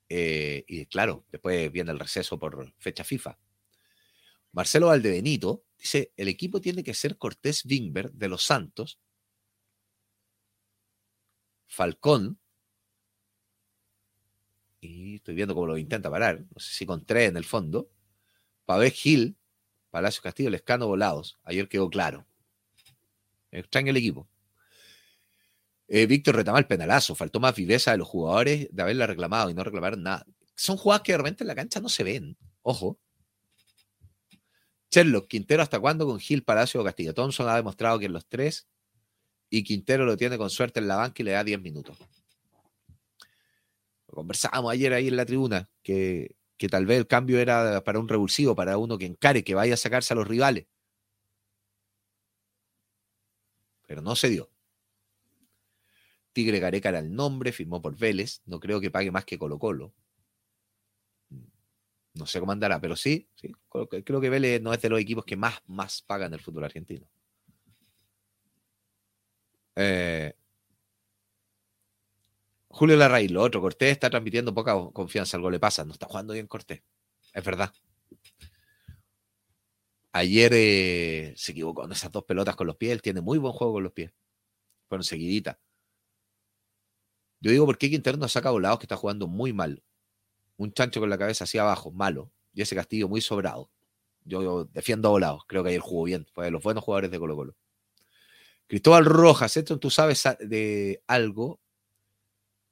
[0.09, 3.37] Eh, y claro, después viene el receso por fecha FIFA.
[4.51, 8.99] Marcelo Valdebenito dice, el equipo tiene que ser Cortés Wingber de los Santos,
[11.67, 12.39] Falcón,
[14.79, 17.89] y estoy viendo cómo lo intenta parar, no sé si con tres en el fondo,
[18.65, 19.37] Pabé Gil,
[19.89, 22.25] Palacio Castillo, Lescano Volados, ayer quedó claro.
[23.51, 24.27] Extraño el equipo.
[25.87, 27.15] Eh, Víctor retama el penalazo.
[27.15, 30.25] Faltó más viveza de los jugadores de haberla reclamado y no reclamaron nada.
[30.55, 32.37] Son jugadas que de repente en la cancha no se ven.
[32.61, 32.99] Ojo.
[34.91, 37.13] Sherlock, Quintero, ¿hasta cuándo con Gil, Palacio o Castillo?
[37.13, 38.67] Thompson ha demostrado que en los tres
[39.49, 41.97] y Quintero lo tiene con suerte en la banca y le da 10 minutos.
[44.05, 48.07] Conversábamos ayer ahí en la tribuna, que, que tal vez el cambio era para un
[48.07, 50.65] revulsivo, para uno que encare, que vaya a sacarse a los rivales.
[53.85, 54.49] Pero no se dio.
[56.33, 58.41] Tigre Gareca era el nombre, firmó por Vélez.
[58.45, 59.93] No creo que pague más que Colo Colo.
[62.13, 63.51] No sé cómo andará, pero sí, sí,
[64.03, 67.07] creo que Vélez no es de los equipos que más, más pagan el fútbol argentino.
[69.79, 70.33] Eh,
[72.69, 76.33] Julio Larraín, lo otro, Cortés está transmitiendo poca confianza, algo le pasa, no está jugando
[76.33, 76.81] bien Cortés,
[77.33, 77.71] es verdad.
[80.11, 83.53] Ayer eh, se equivocó con esas dos pelotas con los pies, él tiene muy buen
[83.53, 84.11] juego con los pies,
[84.89, 85.57] fueron seguiditas.
[87.39, 89.83] Yo digo, ¿por qué Quintero no saca volados que está jugando muy mal?
[90.57, 92.31] Un chancho con la cabeza hacia abajo, malo.
[92.53, 93.69] Y ese Castillo muy sobrado.
[94.25, 95.43] Yo, defiendo a volados.
[95.47, 96.25] Creo que ayer jugó bien.
[96.33, 97.55] Fue de los buenos jugadores de Colo Colo.
[98.67, 101.59] Cristóbal Rojas, esto tú sabes de algo,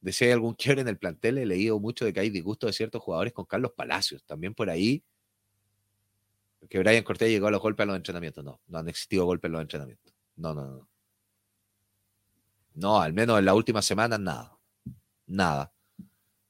[0.01, 1.37] de si hay algún quiebre en el plantel.
[1.37, 4.23] He leído mucho de que hay disgusto de ciertos jugadores con Carlos Palacios.
[4.25, 5.03] También por ahí,
[6.69, 8.43] que Brian Cortés llegó a los golpes a los entrenamientos.
[8.43, 10.13] No, no han existido golpes en los entrenamientos.
[10.35, 10.89] No, no, no.
[12.73, 14.55] No, al menos en la última semana nada
[15.27, 15.71] nada.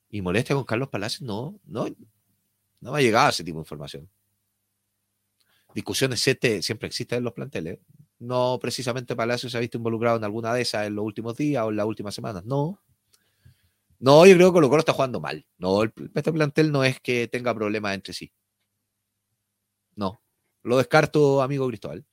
[0.09, 1.87] Y molestia con Carlos Palacios, no, no,
[2.81, 4.09] no me ha llegado ese tipo de información.
[5.73, 7.79] Discusiones este siempre existen en los planteles.
[8.19, 11.63] No precisamente Palacios se ha visto involucrado en alguna de esas en los últimos días
[11.63, 12.45] o en las últimas semanas.
[12.45, 12.81] No.
[13.99, 15.45] No, yo creo que Colo Colo está jugando mal.
[15.57, 18.31] No, este plantel no es que tenga problemas entre sí.
[19.95, 20.21] No.
[20.63, 22.05] Lo descarto, amigo Cristóbal.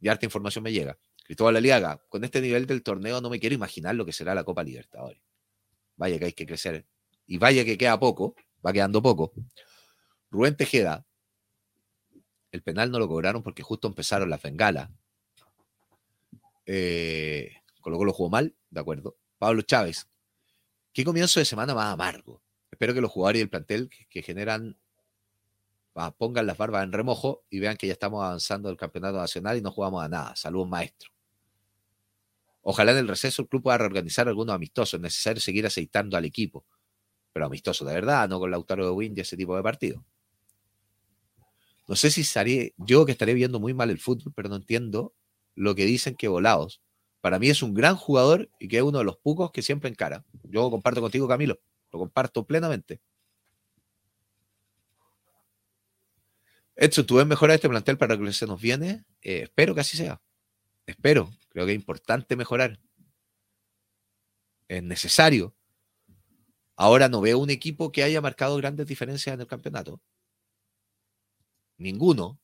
[0.00, 0.98] Y harta información me llega.
[1.24, 4.44] Cristóbal Aliaga, con este nivel del torneo no me quiero imaginar lo que será la
[4.44, 5.22] Copa Libertadores.
[5.96, 6.86] Vaya que hay que crecer.
[7.26, 8.34] Y vaya que queda poco,
[8.66, 9.32] va quedando poco.
[10.30, 11.06] Rubén Tejeda,
[12.52, 14.90] el penal no lo cobraron porque justo empezaron las bengalas.
[16.66, 19.16] Eh, Colo Colo jugó mal, de acuerdo.
[19.38, 20.08] Pablo Chávez,
[20.92, 22.42] qué comienzo de semana más amargo.
[22.70, 24.76] Espero que los jugadores y el plantel que, generan
[26.16, 29.60] pongan las barbas en remojo y vean que ya estamos avanzando el campeonato nacional y
[29.60, 30.36] no jugamos a nada.
[30.36, 31.10] Saludos, maestro.
[32.62, 34.94] Ojalá en el receso el club pueda reorganizar algunos amistosos.
[34.94, 36.64] Es necesario seguir aceitando al equipo.
[37.32, 40.04] Pero amistoso de verdad, no con Lautaro de Wind y ese tipo de partido.
[41.90, 45.12] No sé si estaría, yo que estaré viendo muy mal el fútbol, pero no entiendo
[45.56, 46.80] lo que dicen que volados.
[47.20, 49.90] Para mí es un gran jugador y que es uno de los pocos que siempre
[49.90, 50.24] encara.
[50.44, 51.58] Yo comparto contigo, Camilo.
[51.90, 53.00] Lo comparto plenamente.
[56.76, 59.04] Edson, ¿tú ves mejorar este plantel para que se nos viene?
[59.20, 60.22] Eh, espero que así sea.
[60.86, 61.28] Espero.
[61.48, 62.78] Creo que es importante mejorar.
[64.68, 65.56] Es necesario.
[66.76, 70.00] Ahora no veo un equipo que haya marcado grandes diferencias en el campeonato.
[71.80, 72.38] Ninguno.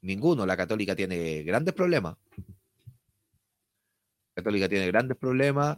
[0.00, 0.46] Ninguno.
[0.46, 2.16] La Católica tiene grandes problemas.
[4.34, 5.76] La Católica tiene grandes problemas.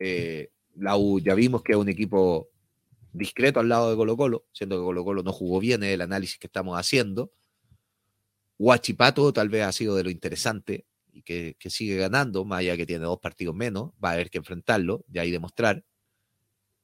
[0.00, 2.48] Eh, la U ya vimos que es un equipo
[3.12, 6.36] discreto al lado de Colo Colo, siendo que Colo Colo no jugó bien el análisis
[6.36, 7.30] que estamos haciendo.
[8.58, 12.86] Huachipato tal vez ha sido de lo interesante y que, sigue ganando, más allá que
[12.86, 15.84] tiene dos partidos menos, va a haber que enfrentarlo, ya hay demostrar,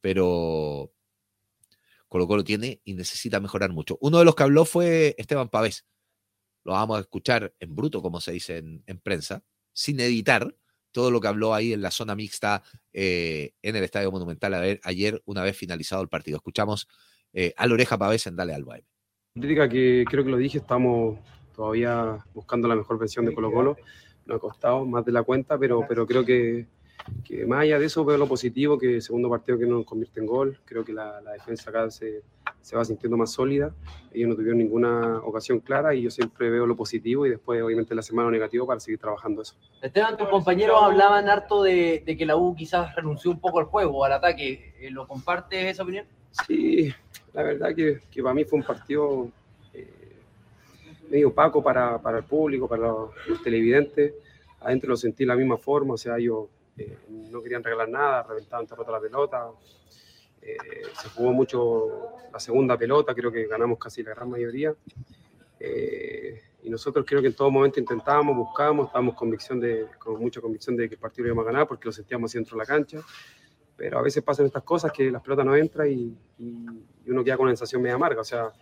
[0.01, 0.93] pero
[2.11, 3.97] Colo Colo tiene y necesita mejorar mucho.
[4.01, 5.87] Uno de los que habló fue Esteban Pavés.
[6.65, 10.55] Lo vamos a escuchar en bruto, como se dice en, en prensa, sin editar,
[10.93, 15.23] todo lo que habló ahí en la zona mixta eh, en el Estadio Monumental ayer,
[15.25, 16.37] una vez finalizado el partido.
[16.37, 16.89] Escuchamos
[17.33, 18.79] eh, a la oreja Pavés en Dale Alba.
[19.35, 21.19] Crítica que creo que lo dije, estamos
[21.55, 23.77] todavía buscando la mejor versión de Colo Colo.
[24.27, 26.67] Nos ha costado más de la cuenta, pero, pero creo que,
[27.25, 29.87] que más allá de eso veo lo positivo, que el segundo partido que no nos
[29.87, 32.23] convierte en gol, creo que la, la defensa acá se,
[32.61, 33.73] se, va sintiendo más sólida,
[34.13, 37.95] ellos no tuvieron ninguna ocasión clara y yo siempre veo lo positivo y después obviamente
[37.95, 39.55] la semana negativo para seguir trabajando eso.
[39.81, 43.67] Esteban, tus compañeros hablaban harto de, de, que la U quizás renunció un poco al
[43.67, 46.07] juego, al ataque, eh, ¿lo compartes esa opinión?
[46.47, 46.93] Sí,
[47.33, 49.29] la verdad que, que para mí fue un partido
[49.73, 49.89] eh,
[51.11, 54.15] medio opaco para, para, el público, para los, los televidentes,
[54.61, 56.49] adentro lo sentí de la misma forma, o sea, yo
[56.81, 59.51] eh, no querían regalar nada, reventaban todo la pelota.
[60.41, 60.57] Eh,
[60.95, 64.75] se jugó mucho la segunda pelota, creo que ganamos casi la gran mayoría.
[65.59, 70.41] Eh, y nosotros creo que en todo momento intentábamos, buscábamos, estábamos convicción de, con mucha
[70.41, 72.67] convicción de que el partido lo íbamos a ganar porque lo sentíamos dentro de la
[72.67, 73.01] cancha.
[73.77, 76.67] Pero a veces pasan estas cosas que las pelotas no entran y, y,
[77.05, 78.21] y uno queda con una sensación media amarga.
[78.21, 78.53] O sea,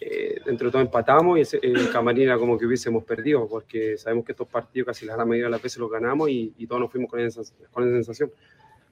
[0.00, 3.96] eh, dentro de todo empatamos y ese, el camarín era como que hubiésemos perdido, porque
[3.96, 6.66] sabemos que estos partidos casi la gran mayoría de las veces los ganamos y, y
[6.66, 8.30] todos nos fuimos con esa, con esa, sensación.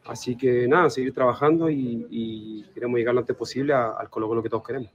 [0.04, 4.28] Así que nada, seguir trabajando y, y queremos llegar lo antes posible a, al Colo
[4.28, 4.90] Colo que todos queremos.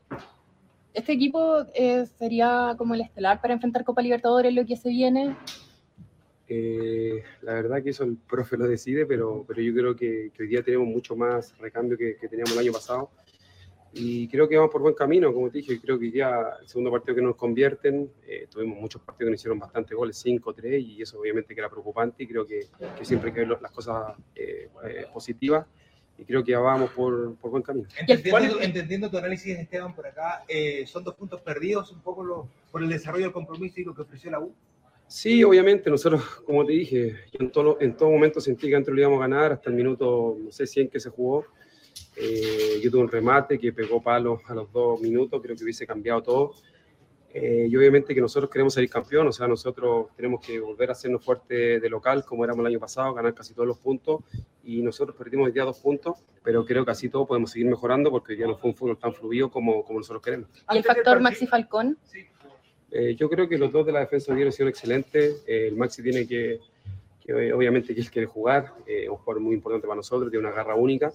[0.94, 5.38] ¿Este equipo eh, sería como el estelar para enfrentar Copa Libertadores, lo que se viene?
[6.50, 10.44] Eh, la verdad que eso el profe lo decide, pero, pero yo creo que, que
[10.44, 13.10] hoy día tenemos mucho más recambio que, que teníamos el año pasado
[13.94, 16.92] y creo que vamos por buen camino, como te dije, creo que ya el segundo
[16.92, 20.82] partido que nos convierten, eh, tuvimos muchos partidos que nos hicieron bastante goles, 5, 3,
[20.82, 23.72] y eso obviamente que era preocupante y creo que, que siempre hay que ver las
[23.72, 25.66] cosas eh, eh, positivas
[26.22, 27.88] y creo que ya vamos por, por buen camino.
[28.00, 32.48] Entendiendo, entendiendo, tu análisis, Esteban, por acá, eh, ¿son dos puntos perdidos un poco lo,
[32.72, 34.54] por el desarrollo del compromiso y lo que ofreció la U?
[35.08, 39.00] Sí, obviamente, nosotros, como te dije, en todo, en todo momento sentí que antes lo
[39.00, 41.48] íbamos a ganar, hasta el minuto, no sé, 100 que se jugó,
[42.16, 45.88] eh, yo tuve un remate que pegó palos a los dos minutos, creo que hubiese
[45.88, 46.54] cambiado todo.
[47.34, 50.92] Eh, y obviamente que nosotros queremos salir campeón, o sea, nosotros tenemos que volver a
[50.92, 54.20] hacernos fuerte de local, como éramos el año pasado, ganar casi todos los puntos.
[54.64, 58.12] Y nosotros perdimos hoy día dos puntos, pero creo que así todo podemos seguir mejorando
[58.12, 60.50] porque ya no fue un fútbol tan fluido como, como nosotros queremos.
[60.70, 61.98] ¿Y el factor Maxi Falcón?
[62.92, 65.42] Eh, yo creo que los dos de la defensa han sido excelentes.
[65.48, 66.60] Eh, el Maxi tiene que,
[67.26, 70.54] que obviamente, que él quiere jugar, es un jugador muy importante para nosotros, tiene una
[70.54, 71.14] garra única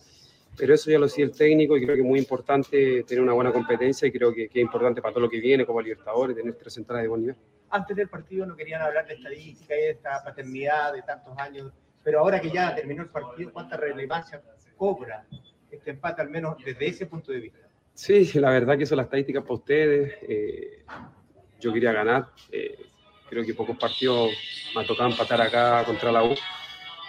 [0.56, 3.32] pero eso ya lo sigue el técnico y creo que es muy importante tener una
[3.32, 6.36] buena competencia y creo que, que es importante para todo lo que viene como Libertadores,
[6.36, 7.36] tener tres centrales de buen nivel.
[7.70, 11.72] Antes del partido no querían hablar de estadística y de esta paternidad de tantos años,
[12.02, 14.40] pero ahora que ya terminó el partido, ¿cuánta relevancia
[14.76, 15.26] cobra
[15.70, 17.66] este empate, al menos desde ese punto de vista?
[17.92, 20.14] Sí, la verdad que eso es la estadística para ustedes.
[20.22, 20.84] Eh,
[21.58, 22.28] yo quería ganar.
[22.52, 22.76] Eh,
[23.28, 24.30] creo que pocos partidos
[24.74, 26.34] me ha tocado empatar acá contra la U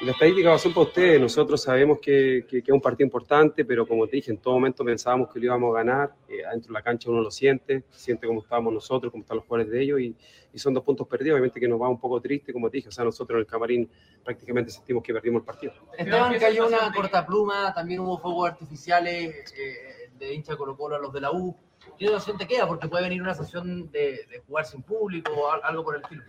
[0.02, 1.20] la estadística va a ser para ustedes.
[1.20, 4.54] Nosotros sabemos que, que, que, es un partido importante, pero como te dije, en todo
[4.54, 6.14] momento pensábamos que lo íbamos a ganar.
[6.30, 9.46] Eh, adentro de la cancha uno lo siente, siente cómo estábamos nosotros, cómo están los
[9.46, 10.16] jugadores de ellos, y,
[10.54, 11.36] y, son dos puntos perdidos.
[11.36, 12.90] Obviamente que nos va un poco triste, como te dije.
[12.90, 13.90] O sea, nosotros en el camarín
[14.24, 15.74] prácticamente sentimos que perdimos el partido.
[15.98, 21.00] Esteban, cayó una corta pluma, también hubo fuegos artificiales eh, de hincha Colo Colo a
[21.00, 21.56] los de la U.
[21.98, 22.68] ¿Qué situación te queda?
[22.68, 26.24] Porque puede venir una sesión de, de jugar sin público o algo por el estilo.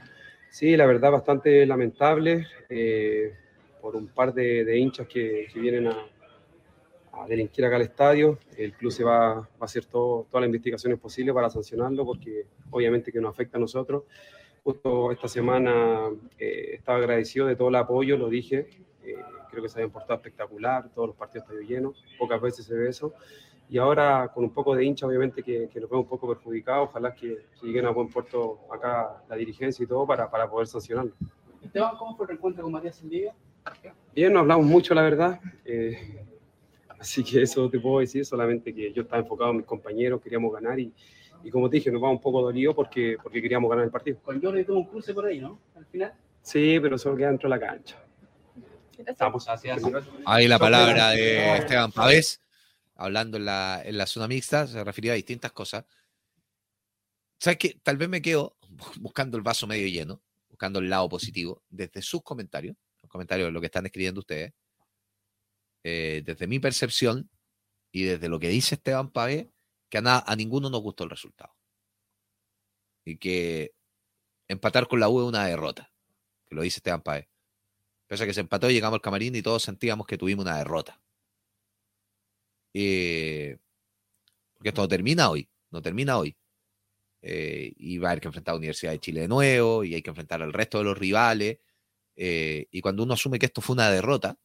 [0.50, 3.36] Sí, la verdad, bastante lamentable eh,
[3.80, 6.06] por un par de, de hinchas que, que vienen a,
[7.12, 8.38] a, delinquir acá al estadio.
[8.56, 12.46] El club se va, va a hacer todo, todas las investigaciones posibles para sancionarlo, porque
[12.70, 14.04] obviamente que nos afecta a nosotros.
[14.64, 18.68] Justo esta semana eh, estaba agradecido de todo el apoyo, lo dije.
[19.02, 19.16] Eh,
[19.50, 22.88] creo que se habían portado espectacular, todos los partidos están llenos, pocas veces se ve
[22.88, 23.14] eso.
[23.70, 26.88] Y ahora con un poco de hincha, obviamente que, que nos vemos un poco perjudicados,
[26.88, 30.66] ojalá que, que lleguen a buen puerto acá la dirigencia y todo para, para poder
[30.66, 31.12] sancionarlo.
[31.62, 33.34] Esteban, ¿cómo fue el reencuentro con Matías Saldivia?
[34.14, 35.40] Bien, no hablamos mucho, la verdad.
[35.64, 36.24] Eh,
[36.98, 40.52] así que eso te puedo decir, solamente que yo estaba enfocado en mis compañeros, queríamos
[40.52, 40.92] ganar y,
[41.44, 44.18] y como te dije, nos vamos un poco dolidos porque, porque queríamos ganar el partido.
[44.22, 45.60] Con Jordi tuvo un cruce por ahí, ¿no?
[45.76, 46.12] Al final.
[46.42, 48.02] Sí, pero solo queda dentro de la cancha.
[49.06, 49.82] Estamos Gracias.
[50.24, 52.40] Ahí la palabra de Esteban Pavés,
[52.96, 55.84] hablando en la, en la zona mixta, se refería a distintas cosas.
[57.38, 57.78] ¿Sabes qué?
[57.82, 58.56] Tal vez me quedo
[59.00, 62.76] buscando el vaso medio lleno, buscando el lado positivo, desde sus comentarios,
[63.08, 64.52] comentarios lo que están escribiendo ustedes,
[65.84, 67.30] eh, desde mi percepción
[67.92, 69.46] y desde lo que dice Esteban Pavés,
[69.88, 71.54] que a, ninguno nos gustó el resultado.
[73.04, 73.72] Y que
[74.48, 75.90] empatar con la U es una derrota,
[76.46, 77.26] que lo dice Esteban Pavés.
[78.06, 81.00] Pese a que se empató, llegamos al camarín y todos sentíamos que tuvimos una derrota.
[82.72, 83.58] Porque
[84.70, 86.36] esto no termina hoy, no termina hoy.
[87.22, 89.94] Eh, y va a haber que enfrentar a la Universidad de Chile de nuevo, y
[89.94, 91.58] hay que enfrentar al resto de los rivales.
[92.20, 94.36] Eh, y cuando uno asume que esto fue una derrota,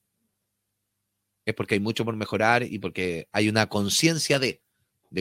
[1.43, 4.61] es porque hay mucho por mejorar y porque hay una conciencia de,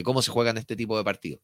[0.03, 1.41] cómo se juegan este tipo de partidos.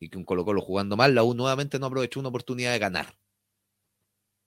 [0.00, 2.78] Y que un Colo Colo jugando mal, la U nuevamente no aprovechó una oportunidad de
[2.78, 3.14] ganar.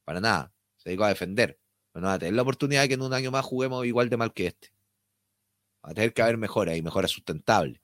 [0.03, 0.51] Para nada.
[0.77, 1.59] Se dedicó a defender.
[1.91, 4.09] Pero no va a tener la oportunidad de que en un año más juguemos igual
[4.09, 4.73] de mal que este.
[5.85, 7.79] Va a tener que haber mejoras y mejoras sustentables.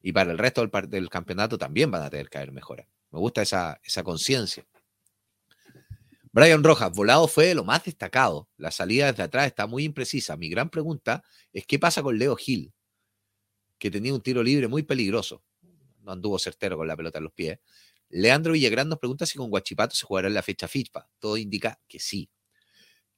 [0.00, 2.86] Y para el resto del, campeonato también van a tener que haber mejoras.
[3.10, 4.64] Me gusta esa conciencia.
[6.32, 8.48] Brian Rojas, volado fue de lo más destacado.
[8.56, 10.36] La salida desde atrás está muy imprecisa.
[10.36, 12.72] Mi gran pregunta es qué pasa con Leo Gil,
[13.78, 15.42] que tenía un tiro libre muy peligroso.
[16.02, 17.58] No anduvo certero con la pelota en los pies.
[18.08, 21.08] Leandro Villagrán nos pregunta si con Guachipato se jugará en la fecha FIFA.
[21.18, 22.28] Todo indica que sí.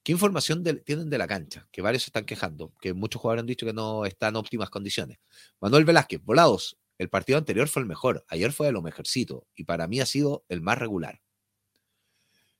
[0.03, 1.67] ¿Qué información del- tienen de la cancha?
[1.71, 4.69] Que varios se están quejando, que muchos jugadores han dicho que no está en óptimas
[4.69, 5.19] condiciones.
[5.61, 6.77] Manuel Velázquez, volados.
[6.99, 8.25] El partido anterior fue el mejor.
[8.29, 9.47] Ayer fue de lo mejorcito.
[9.55, 11.21] Y para mí ha sido el más regular.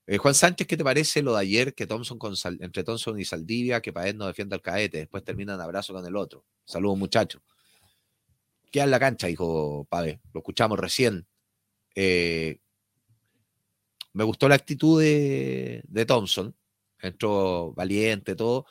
[0.06, 2.20] Eh, Juan Sánchez, ¿qué te parece lo de ayer que Thompson
[2.60, 6.16] entre Thompson y Saldivia, que Paez no defiende al caete, después terminan abrazo con el
[6.16, 6.46] otro?
[6.66, 7.42] Saludos, muchachos.
[8.72, 10.20] Queda en la cancha, dijo Paez.
[10.34, 11.26] Lo escuchamos recién.
[11.96, 12.60] Eh,
[14.14, 16.56] me gustó la actitud de, de Thompson.
[17.00, 18.66] Entró valiente, todo.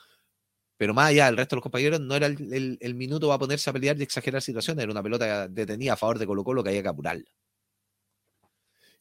[0.77, 3.73] Pero más allá del resto de los compañeros, no era el minuto para ponerse a
[3.73, 4.83] pelear y exagerar situaciones.
[4.83, 7.25] Era una pelota detenida a favor de Colo Colo que había que apurarla.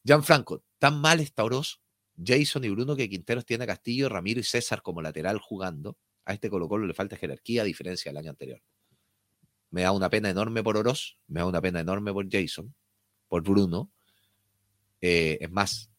[0.04, 1.80] Gianfranco, tan mal está Oroz,
[2.24, 5.96] Jason y Bruno que Quinteros tiene a Castillo, Ramiro y César como lateral jugando.
[6.24, 8.62] A este Colo Colo le falta jerarquía a diferencia del año anterior.
[9.70, 12.74] Me da una pena enorme por Oroz, me da una pena enorme por Jason,
[13.28, 13.90] por Bruno.
[15.00, 15.90] Eh, es más,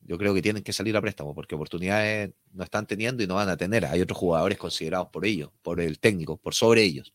[0.00, 3.36] yo creo que tienen que salir a préstamo porque oportunidades no están teniendo y no
[3.36, 3.86] van a tener.
[3.86, 7.14] Hay otros jugadores considerados por ellos, por el técnico, por sobre ellos.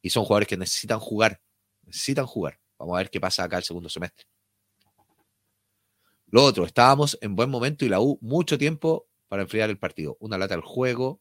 [0.00, 1.40] Y son jugadores que necesitan jugar,
[1.82, 2.60] necesitan jugar.
[2.78, 4.26] Vamos a ver qué pasa acá el segundo semestre.
[6.26, 10.16] Lo otro, estábamos en buen momento y la U mucho tiempo para enfriar el partido.
[10.20, 11.20] Una lata al juego.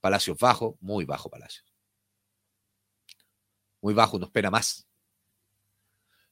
[0.00, 1.72] Palacios bajo, muy bajo Palacios.
[3.80, 4.86] Muy bajo, no espera más.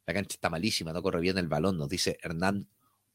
[0.06, 2.68] La cancha está malísima, no corre bien el balón, nos dice Hernán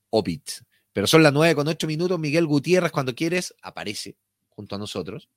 [0.09, 0.49] Obit.
[0.91, 2.19] Pero son las 9 con 8 minutos.
[2.19, 4.17] Miguel Gutiérrez, cuando quieres, aparece
[4.49, 5.29] junto a nosotros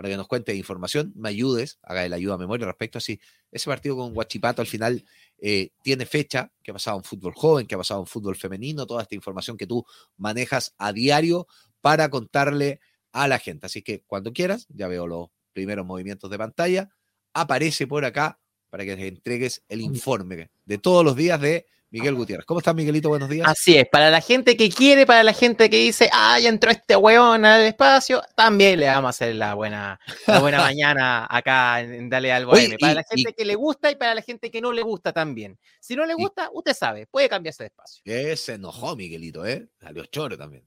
[0.00, 3.20] para que nos cuente información, me ayudes, haga el ayuda a memoria respecto a si
[3.50, 5.04] ese partido con Guachipato al final
[5.40, 8.86] eh, tiene fecha, que ha pasado en fútbol joven, que ha pasado en fútbol femenino,
[8.86, 9.84] toda esta información que tú
[10.16, 11.46] manejas a diario
[11.80, 12.80] para contarle
[13.12, 13.66] a la gente.
[13.66, 16.90] Así que cuando quieras, ya veo los primeros movimientos de pantalla,
[17.32, 18.38] aparece por acá
[18.70, 22.46] para que te entregues el informe de todos los días de Miguel Gutiérrez.
[22.46, 23.08] ¿Cómo estás, Miguelito?
[23.08, 23.48] Buenos días.
[23.48, 26.70] Así es, para la gente que quiere, para la gente que dice, ah, ya entró
[26.70, 31.80] este huevón al espacio, también le vamos a hacer la buena, la buena mañana acá
[31.80, 32.78] en Dale al Oye, Bohemio.
[32.78, 34.82] Para y- la gente y- que le gusta y para la gente que no le
[34.82, 35.58] gusta también.
[35.80, 38.02] Si no le Y- gusta, usted sabe, puede cambiarse de espacio.
[38.04, 39.68] Que se enojó Miguelito, ¿eh?
[39.80, 40.64] Salió choro también.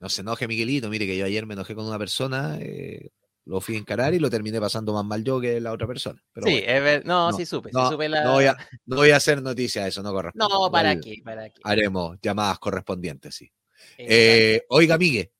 [0.00, 3.10] No se enoje Miguelito, mire que yo ayer me enojé con una persona, eh,
[3.46, 6.22] lo fui a encarar y lo terminé pasando más mal yo que la otra persona.
[6.32, 8.22] Pero sí, bueno, es ver- no, no, sí supe, no, sí supe la...
[8.24, 10.46] no, voy a, no voy a hacer noticia de eso, no corresponde.
[10.54, 11.20] No, ¿para qué?
[11.24, 11.60] ¿Para qué?
[11.64, 13.50] Haremos llamadas correspondientes, sí.
[13.98, 15.30] Eh, oiga, Miguel,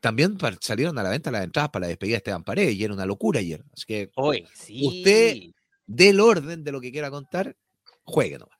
[0.00, 2.92] también salieron a la venta las entradas para la despedida de Esteban Paredes y era
[2.94, 3.62] una locura ayer.
[3.72, 4.86] Así que Hoy, sí.
[4.86, 5.36] usted-
[5.86, 7.56] del orden de lo que quiera contar,
[8.02, 8.58] juegue nomás.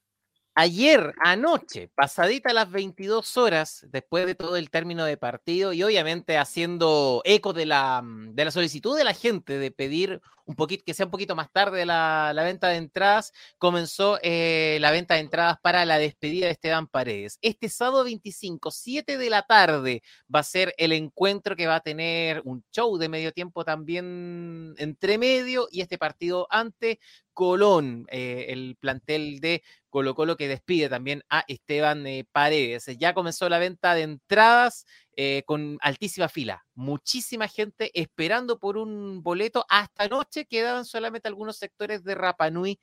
[0.54, 6.36] Ayer, anoche, pasadita las 22 horas, después de todo el término de partido y obviamente
[6.36, 10.82] haciendo eco de la, mm, de la solicitud de la gente de pedir un poquito,
[10.84, 15.14] que sea un poquito más tarde la, la venta de entradas, comenzó eh, la venta
[15.14, 17.38] de entradas para la despedida de Esteban Paredes.
[17.40, 20.02] Este sábado 25, 7 de la tarde,
[20.34, 24.74] va a ser el encuentro que va a tener un show de medio tiempo también
[24.76, 26.98] entre medio y este partido ante
[27.32, 32.86] Colón, eh, el plantel de Colo Colo que despide también a Esteban eh, Paredes.
[32.98, 36.64] Ya comenzó la venta de entradas eh, con altísima fila.
[36.74, 39.64] Muchísima gente esperando por un boleto.
[39.68, 42.78] Hasta anoche quedaban solamente algunos sectores de Rapanui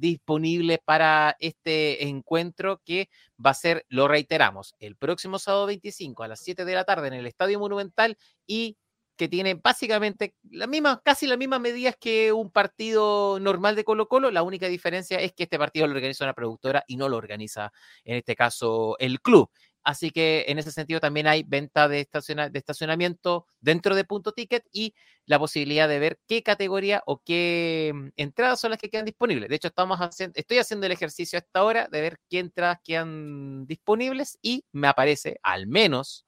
[0.00, 3.08] disponibles para este encuentro que
[3.44, 7.06] va a ser, lo reiteramos, el próximo sábado 25 a las 7 de la tarde
[7.06, 8.76] en el Estadio Monumental y
[9.18, 14.08] que tiene básicamente la misma, casi las mismas medidas que un partido normal de Colo
[14.08, 14.30] Colo.
[14.30, 17.72] La única diferencia es que este partido lo organiza una productora y no lo organiza,
[18.04, 19.50] en este caso, el club.
[19.82, 24.64] Así que en ese sentido también hay venta de, de estacionamiento dentro de Punto Ticket
[24.70, 24.94] y
[25.24, 29.48] la posibilidad de ver qué categoría o qué mm, entradas son las que quedan disponibles.
[29.48, 32.78] De hecho, estamos haciendo, estoy haciendo el ejercicio a esta hora de ver qué entradas
[32.84, 36.27] quedan disponibles y me aparece, al menos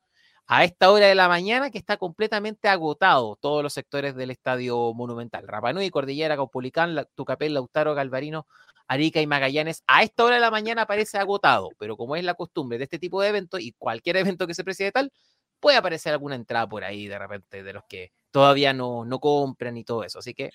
[0.53, 4.92] a esta hora de la mañana que está completamente agotado todos los sectores del Estadio
[4.94, 5.46] Monumental.
[5.46, 8.48] Rapanui, Cordillera, Caupolicán, Tucapel, Lautaro, Galvarino,
[8.88, 9.84] Arica y Magallanes.
[9.86, 12.98] A esta hora de la mañana parece agotado, pero como es la costumbre de este
[12.98, 15.12] tipo de eventos y cualquier evento que se preside tal,
[15.61, 19.76] puede aparecer alguna entrada por ahí de repente de los que todavía no, no compran
[19.76, 20.18] y todo eso.
[20.18, 20.51] Así que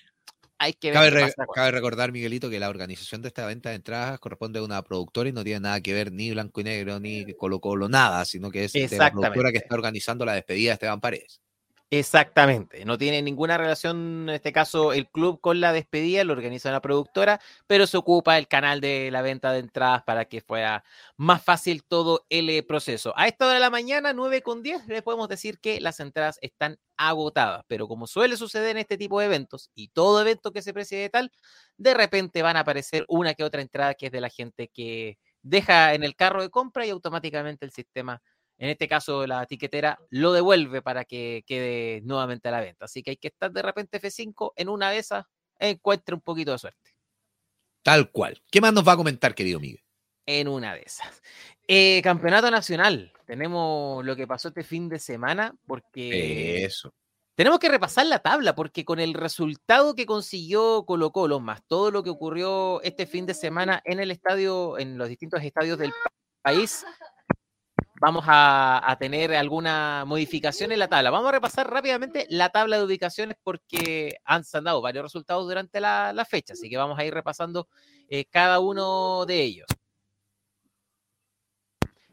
[0.58, 1.32] hay que ver.
[1.54, 5.28] Cabe, recordar, Miguelito, que la organización de esta venta de entradas corresponde a una productora
[5.28, 8.50] y no tiene nada que ver ni Blanco y Negro, ni Colo Colo, nada, sino
[8.50, 11.40] que es la productora que está organizando la despedida de Esteban Paredes.
[11.92, 16.68] Exactamente, no tiene ninguna relación en este caso el club con la despedida, lo organiza
[16.68, 20.82] una productora, pero se ocupa el canal de la venta de entradas para que fuera
[21.16, 23.12] más fácil todo el proceso.
[23.16, 26.38] A esta hora de la mañana, 9 con 10, le podemos decir que las entradas
[26.42, 30.62] están agotadas, pero como suele suceder en este tipo de eventos y todo evento que
[30.62, 31.30] se preside tal,
[31.76, 35.18] de repente van a aparecer una que otra entrada que es de la gente que
[35.42, 38.20] deja en el carro de compra y automáticamente el sistema
[38.58, 42.86] en este caso la etiquetera lo devuelve para que quede nuevamente a la venta.
[42.86, 45.24] Así que hay que estar de repente F5 en una de esas,
[45.58, 46.90] encuentre un poquito de suerte.
[47.82, 48.42] Tal cual.
[48.50, 49.82] ¿Qué más nos va a comentar, querido Miguel?
[50.26, 51.22] En una de esas.
[51.68, 53.12] Eh, campeonato Nacional.
[53.26, 56.64] Tenemos lo que pasó este fin de semana porque...
[56.64, 56.92] Eso.
[57.36, 61.90] Tenemos que repasar la tabla porque con el resultado que consiguió Colo Colo, más todo
[61.90, 65.92] lo que ocurrió este fin de semana en el estadio, en los distintos estadios del
[66.42, 66.86] país,
[68.00, 71.10] vamos a, tener alguna modificación en la tabla.
[71.10, 75.46] Vamos a repasar rápidamente la tabla de ubicaciones porque han, se han dado varios resultados
[75.46, 77.68] durante la, fecha, así que vamos a ir repasando
[78.08, 79.66] eh, cada uno de ellos.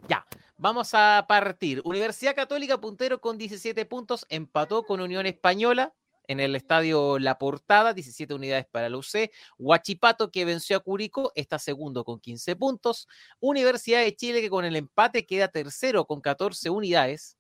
[0.08, 0.26] Ya,
[0.58, 1.82] vamos a partir.
[1.86, 5.94] Universidad Católica puntero con 17 puntos, empató con Unión Española
[6.28, 9.32] en el estadio La Portada, 17 unidades para la UC.
[9.58, 13.08] Huachipato, que venció a Curicó, está segundo con 15 puntos.
[13.40, 17.38] Universidad de Chile, que con el empate queda tercero con 14 unidades.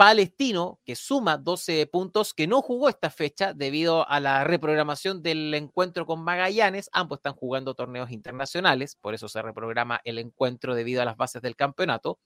[0.00, 5.52] Palestino, que suma 12 puntos, que no jugó esta fecha debido a la reprogramación del
[5.52, 6.88] encuentro con Magallanes.
[6.94, 11.42] Ambos están jugando torneos internacionales, por eso se reprograma el encuentro debido a las bases
[11.42, 12.18] del campeonato.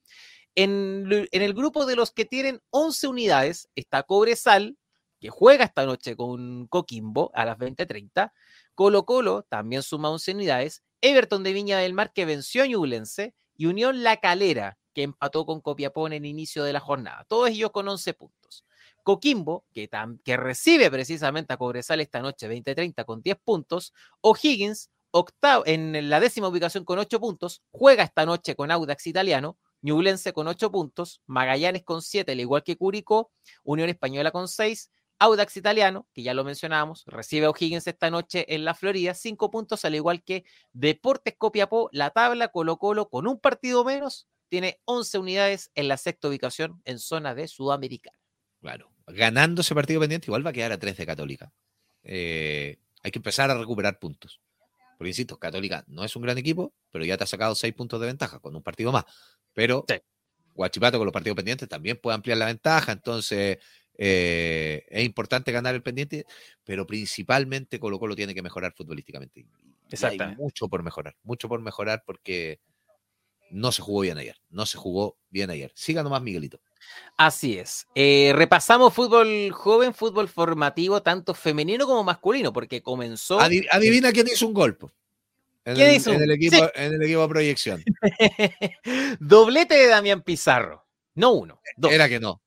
[0.54, 4.78] En, en el grupo de los que tienen 11 unidades está Cobresal,
[5.24, 8.34] que juega esta noche con Coquimbo a las 20:30.
[8.74, 10.82] Colo Colo también suma 11 unidades.
[11.00, 15.46] Everton de Viña del Mar que venció a Ñublense y Unión La Calera que empató
[15.46, 17.24] con Copiapó en el inicio de la jornada.
[17.26, 18.66] Todos ellos con 11 puntos.
[19.02, 19.88] Coquimbo, que,
[20.26, 23.94] que recibe precisamente a Cobresal esta noche 20:30 con 10 puntos.
[24.20, 24.90] O'Higgins,
[25.64, 29.56] en la décima ubicación con 8 puntos, juega esta noche con Audax Italiano.
[29.80, 33.30] Ñublense con 8 puntos, Magallanes con 7, al igual que Curicó,
[33.64, 38.46] Unión Española con 6, Audax Italiano, que ya lo mencionábamos, recibe a O'Higgins esta noche
[38.54, 43.26] en la Florida, cinco puntos, al igual que Deportes Copiapó, la tabla Colo Colo con
[43.26, 48.18] un partido menos, tiene 11 unidades en la sexta ubicación en zona de Sudamericana.
[48.60, 51.52] Claro, ganando ese partido pendiente, igual va a quedar a 3 de Católica.
[52.02, 54.40] Eh, hay que empezar a recuperar puntos.
[54.96, 58.00] Porque insisto, Católica no es un gran equipo, pero ya te ha sacado 6 puntos
[58.00, 59.04] de ventaja con un partido más.
[59.52, 59.84] Pero
[60.54, 63.58] Guachipato con los partidos pendientes también puede ampliar la ventaja, entonces
[63.96, 66.26] eh, es importante ganar el pendiente,
[66.64, 69.46] pero principalmente Colo Colo tiene que mejorar futbolísticamente.
[70.02, 72.60] Hay mucho por mejorar, mucho por mejorar porque
[73.50, 75.70] no se jugó bien ayer, no se jugó bien ayer.
[75.74, 76.60] Siga nomás, Miguelito.
[77.16, 77.86] Así es.
[77.94, 83.40] Eh, repasamos fútbol joven, fútbol formativo, tanto femenino como masculino, porque comenzó.
[83.40, 84.86] adivina quién hizo un golpe.
[85.64, 86.62] En, ¿Qué el, dice en el equipo, Sí.
[86.74, 87.84] en el equipo de proyección.
[89.20, 90.84] Doblete de Damián Pizarro.
[91.14, 91.92] No uno, dos.
[91.92, 92.42] Era que no.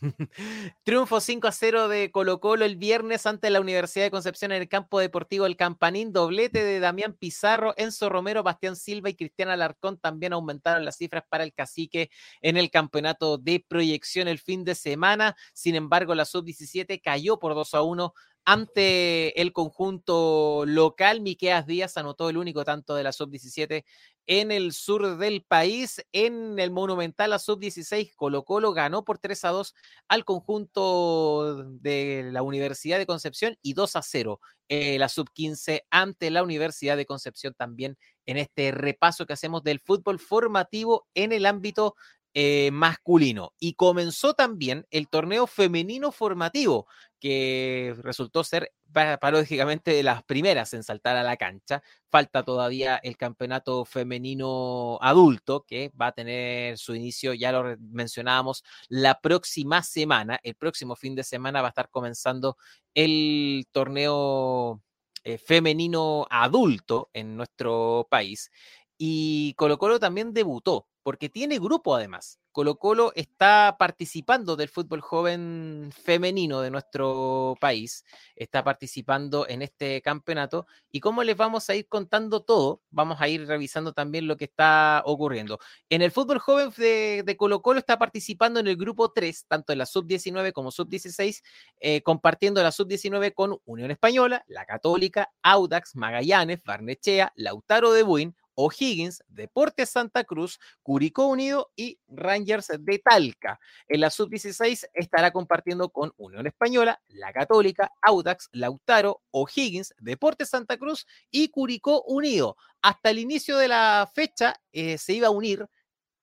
[0.84, 4.62] Triunfo 5 a 0 de Colo Colo el viernes ante la Universidad de Concepción en
[4.62, 6.12] el campo deportivo El Campanín.
[6.12, 11.24] Doblete de Damián Pizarro, Enzo Romero, Bastián Silva y Cristian Alarcón también aumentaron las cifras
[11.28, 15.36] para el cacique en el campeonato de proyección el fin de semana.
[15.52, 18.14] Sin embargo, la sub-17 cayó por 2 a 1
[18.44, 21.20] ante el conjunto local.
[21.20, 23.84] Miqueas Díaz anotó el único tanto de la sub-17
[24.26, 26.04] en el sur del país.
[26.12, 29.74] En el Monumental, la sub-16, Colo Colo ganó por 3 a 2
[30.08, 34.40] al conjunto de la Universidad de Concepción y 2 a 0
[34.72, 39.80] eh, la sub-15 ante la Universidad de Concepción también en este repaso que hacemos del
[39.80, 41.96] fútbol formativo en el ámbito
[42.34, 43.52] eh, masculino.
[43.58, 46.86] Y comenzó también el torneo femenino formativo,
[47.18, 51.82] que resultó ser pa- paradójicamente de las primeras en saltar a la cancha.
[52.10, 58.64] Falta todavía el campeonato femenino adulto, que va a tener su inicio, ya lo mencionábamos,
[58.88, 60.38] la próxima semana.
[60.42, 62.56] El próximo fin de semana va a estar comenzando
[62.94, 64.82] el torneo
[65.24, 68.50] eh, femenino adulto en nuestro país.
[68.98, 72.40] Y Colo Colo también debutó, porque tiene grupo además.
[72.52, 80.02] Colo Colo está participando del fútbol joven femenino de nuestro país, está participando en este
[80.02, 80.66] campeonato.
[80.90, 84.46] Y como les vamos a ir contando todo, vamos a ir revisando también lo que
[84.46, 85.60] está ocurriendo.
[85.88, 89.78] En el fútbol joven de, Colo Colo está participando en el grupo 3, tanto en
[89.78, 91.42] la sub-19 como sub-16,
[91.80, 98.34] eh, compartiendo la sub-19 con Unión Española, La Católica, Audax, Magallanes, Barnechea, Lautaro de Buin,
[98.60, 103.58] O'Higgins, Deportes Santa Cruz, Curicó Unido y Rangers de Talca.
[103.88, 110.76] En la sub-16 estará compartiendo con Unión Española, La Católica, Audax, Lautaro, O'Higgins, Deportes Santa
[110.76, 112.56] Cruz y Curicó Unido.
[112.82, 115.66] Hasta el inicio de la fecha eh, se iba a unir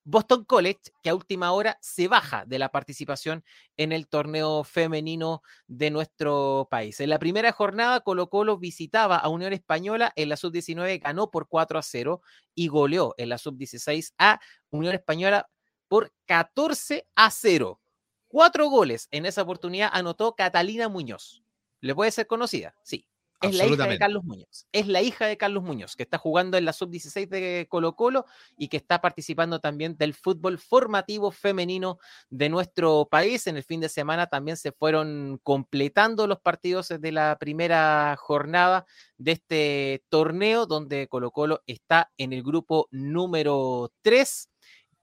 [0.09, 3.43] Boston College, que a última hora se baja de la participación
[3.75, 7.01] en el torneo femenino de nuestro país.
[7.01, 11.49] En la primera jornada, Colo Colo visitaba a Unión Española, en la sub-19 ganó por
[11.49, 12.21] 4 a 0
[12.55, 14.39] y goleó en la sub-16 a
[14.69, 15.49] Unión Española
[15.89, 17.81] por 14 a 0.
[18.29, 21.43] Cuatro goles en esa oportunidad anotó Catalina Muñoz.
[21.81, 22.75] ¿Le puede ser conocida?
[22.81, 23.05] Sí.
[23.41, 23.97] Es la hija de.
[23.97, 24.67] Carlos Muñoz.
[24.71, 28.25] Es la hija de Carlos Muñoz, que está jugando en la sub-16 de Colo Colo
[28.57, 33.47] y que está participando también del fútbol formativo femenino de nuestro país.
[33.47, 38.85] En el fin de semana también se fueron completando los partidos de la primera jornada
[39.17, 44.49] de este torneo, donde Colo Colo está en el grupo número 3.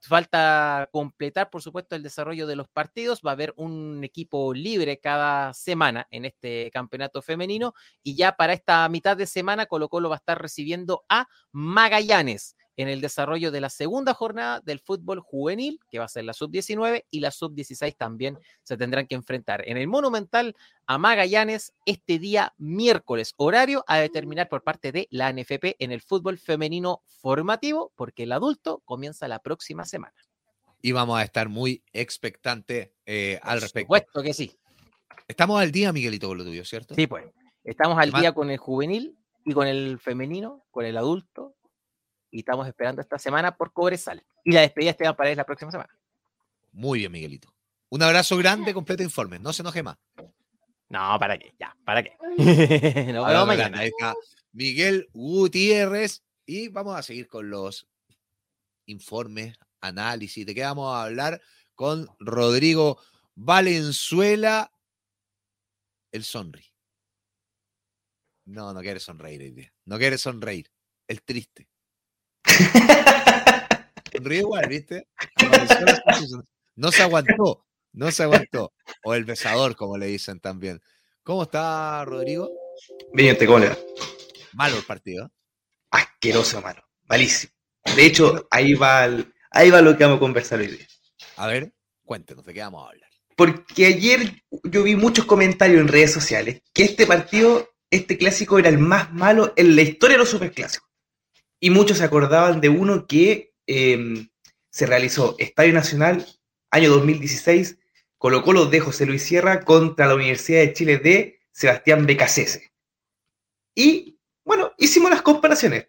[0.07, 3.21] Falta completar, por supuesto, el desarrollo de los partidos.
[3.25, 7.73] Va a haber un equipo libre cada semana en este campeonato femenino.
[8.03, 12.55] Y ya para esta mitad de semana, Colo Colo va a estar recibiendo a Magallanes
[12.77, 16.33] en el desarrollo de la segunda jornada del fútbol juvenil, que va a ser la
[16.33, 20.55] sub-19 y la sub-16 también se tendrán que enfrentar en el Monumental
[20.87, 26.01] a Magallanes este día miércoles, horario a determinar por parte de la NFP en el
[26.01, 30.15] fútbol femenino formativo, porque el adulto comienza la próxima semana.
[30.81, 33.85] Y vamos a estar muy expectantes eh, al Por respecto.
[33.85, 34.51] supuesto que sí.
[35.27, 36.93] Estamos al día, Miguelito, con lo tuyo, ¿cierto?
[36.93, 37.25] Sí, pues.
[37.63, 41.55] Estamos al Además- día con el juvenil y con el femenino, con el adulto,
[42.35, 44.21] y estamos esperando esta semana por Cobresal.
[44.43, 45.97] Y la despedida de Esteban Paredes la próxima semana.
[46.73, 47.55] Muy bien, Miguelito.
[47.87, 49.39] Un abrazo grande, completo informe.
[49.39, 49.97] No se enoje más.
[50.89, 51.55] No, ¿para qué?
[51.57, 52.17] Ya, ¿para qué?
[53.13, 53.79] Nos vemos mañana.
[53.79, 54.13] Ahí está
[54.51, 56.25] Miguel Gutiérrez.
[56.45, 57.87] Y vamos a seguir con los
[58.87, 60.45] informes, análisis.
[60.45, 61.41] ¿De qué vamos a hablar?
[61.73, 62.99] Con Rodrigo
[63.33, 64.73] Valenzuela.
[66.11, 66.65] El sonri.
[68.43, 69.73] No, no quiere sonreír hoy día.
[69.85, 70.69] No quiere sonreír.
[71.07, 71.69] El triste.
[74.13, 75.07] Sonríe igual, ¿viste?
[76.75, 77.65] No se aguantó.
[77.93, 78.73] No se aguantó.
[79.03, 80.81] O el besador, como le dicen también.
[81.23, 82.49] ¿Cómo está, Rodrigo?
[83.13, 83.77] Bien, ¿cómo le va?
[84.53, 85.25] Malo el partido.
[85.25, 85.29] ¿eh?
[85.91, 86.81] Asqueroso, mano.
[87.07, 87.53] Malísimo.
[87.95, 90.87] De hecho, ahí va, el- ahí va lo que vamos a conversar hoy día.
[91.37, 91.73] A ver,
[92.03, 93.09] cuéntenos, ¿de qué vamos a hablar?
[93.35, 98.69] Porque ayer yo vi muchos comentarios en redes sociales que este partido, este clásico era
[98.69, 100.84] el más malo en la historia de los superclásicos.
[101.59, 104.27] Y muchos se acordaban de uno que eh,
[104.69, 106.25] se realizó Estadio Nacional,
[106.71, 107.77] año 2016,
[108.17, 112.71] Colo Colo de José Luis Sierra contra la Universidad de Chile de Sebastián Becasese.
[113.73, 115.87] Y bueno, hicimos las comparaciones,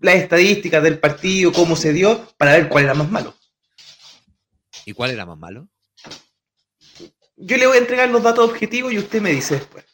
[0.00, 3.34] las estadísticas del partido, cómo se dio, para ver cuál era más malo.
[4.84, 5.68] ¿Y cuál era más malo?
[7.36, 9.84] yo le voy a entregar los datos objetivos y usted me dice después.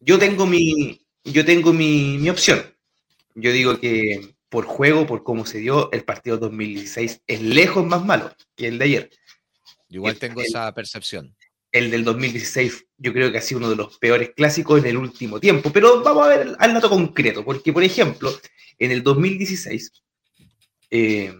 [0.00, 2.71] Yo tengo mi, yo tengo mi, mi opción.
[3.34, 8.04] Yo digo que por juego, por cómo se dio, el partido 2016 es lejos más
[8.04, 9.10] malo que el de ayer.
[9.88, 11.34] igual tengo esa percepción.
[11.70, 14.98] El del 2016 yo creo que ha sido uno de los peores clásicos en el
[14.98, 18.30] último tiempo, pero vamos a ver al dato concreto, porque por ejemplo,
[18.78, 19.90] en el 2016,
[20.90, 21.34] eh,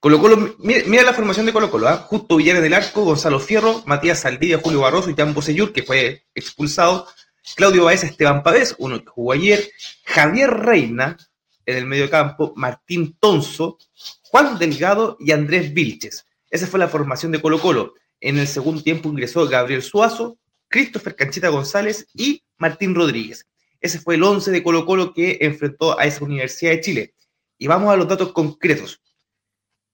[0.00, 1.98] Colo Colo, mira, la formación de Colo Colo, ¿ah?
[1.98, 6.26] Justo Villares del Arco, Gonzalo Fierro, Matías Saldivia, Julio Barroso y Jan Bosellur, que fue
[6.34, 7.08] expulsado,
[7.54, 9.70] Claudio Baez, Esteban Pavés, uno que jugó ayer,
[10.04, 11.16] Javier Reina
[11.64, 13.78] en el medio campo, Martín Tonso,
[14.22, 16.26] Juan Delgado y Andrés Vilches.
[16.50, 17.94] Esa fue la formación de Colo Colo.
[18.20, 20.38] En el segundo tiempo ingresó Gabriel Suazo,
[20.68, 23.46] Christopher Canchita González y Martín Rodríguez.
[23.80, 27.14] Ese fue el 11 de Colo Colo que enfrentó a esa Universidad de Chile.
[27.58, 29.00] Y vamos a los datos concretos.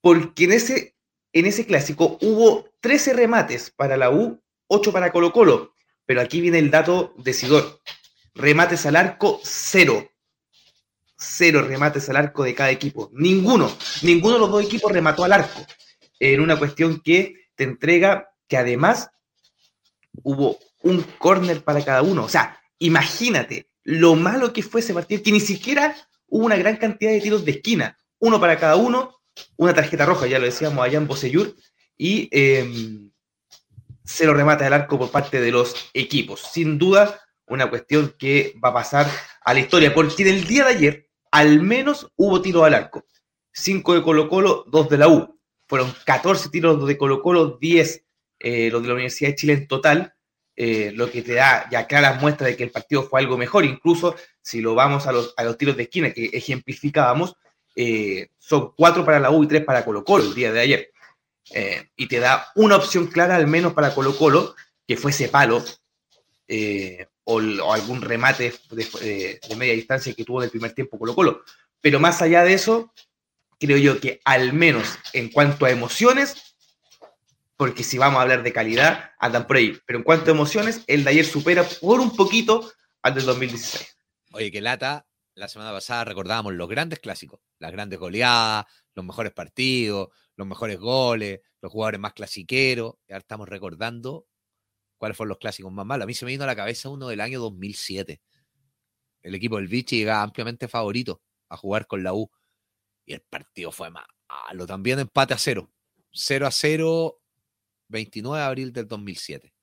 [0.01, 0.95] Porque en ese,
[1.31, 5.72] en ese clásico hubo 13 remates para la U, 8 para Colo Colo.
[6.05, 7.81] Pero aquí viene el dato decidor.
[8.35, 10.09] Remates al arco, cero.
[11.17, 13.09] Cero remates al arco de cada equipo.
[13.13, 13.75] Ninguno.
[14.01, 15.65] Ninguno de los dos equipos remató al arco.
[16.19, 19.09] En una cuestión que te entrega que además
[20.23, 22.25] hubo un córner para cada uno.
[22.25, 25.95] O sea, imagínate lo malo que fue ese partido, que ni siquiera
[26.27, 27.97] hubo una gran cantidad de tiros de esquina.
[28.19, 29.19] Uno para cada uno,
[29.57, 31.55] una tarjeta roja, ya lo decíamos allá en Boseyur,
[31.97, 33.09] y eh,
[34.03, 36.41] se lo remata el arco por parte de los equipos.
[36.51, 39.07] Sin duda, una cuestión que va a pasar
[39.41, 43.05] a la historia, porque en el día de ayer al menos hubo tiro al arco.
[43.51, 45.39] Cinco de Colo Colo, dos de la U.
[45.67, 48.03] Fueron 14 tiros de Colo Colo, 10
[48.39, 50.13] eh, los de la Universidad de Chile en total,
[50.55, 53.65] eh, lo que te da ya claras muestras de que el partido fue algo mejor.
[53.65, 57.35] Incluso si lo vamos a los, a los tiros de esquina que ejemplificábamos,
[57.75, 60.92] eh, son cuatro para la U y tres para Colo Colo el día de ayer.
[61.51, 64.55] Eh, y te da una opción clara al menos para Colo Colo,
[64.87, 65.63] que fuese palo
[66.47, 67.39] eh, o,
[67.71, 71.43] algún remate de, media distancia que tuvo en el primer tiempo Colo Colo.
[71.81, 72.93] Pero más allá de eso,
[73.59, 76.55] creo yo que al menos en cuanto a emociones,
[77.57, 80.81] porque si vamos a hablar de calidad, andan por ahí, pero en cuanto a emociones,
[80.87, 82.71] el de ayer supera por un poquito
[83.01, 83.97] al del 2016.
[84.31, 88.65] Oye, que lata, la semana pasada recordábamos los grandes clásicos, las grandes goleadas,
[88.95, 92.95] los mejores partidos, los mejores goles, los jugadores más clasiqueros.
[93.09, 94.27] Ahora estamos recordando
[94.97, 96.03] cuáles fueron los clásicos más malos.
[96.03, 98.21] A mí se me vino a la cabeza uno del año 2007.
[99.21, 102.29] El equipo del Vichy llegaba ampliamente favorito a jugar con la U.
[103.05, 104.07] Y el partido fue malo.
[104.67, 105.71] También empate a cero.
[106.11, 107.21] 0 a 0,
[107.87, 109.53] 29 de abril del 2007.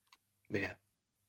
[0.49, 0.77] De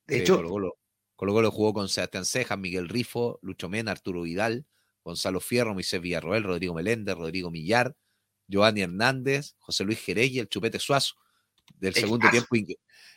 [0.07, 0.75] hecho, Colo
[1.15, 4.65] Colo jugó con Sebastián Cejas, Miguel Rifo, Lucho Mena, Arturo Vidal,
[5.03, 7.95] Gonzalo Fierro, Moisés Villarroel, Rodrigo Meléndez, Rodrigo Millar,
[8.51, 11.15] Giovanni Hernández, José Luis Jerez y el Chupete Suazo.
[11.79, 12.67] Del segundo tiempo, en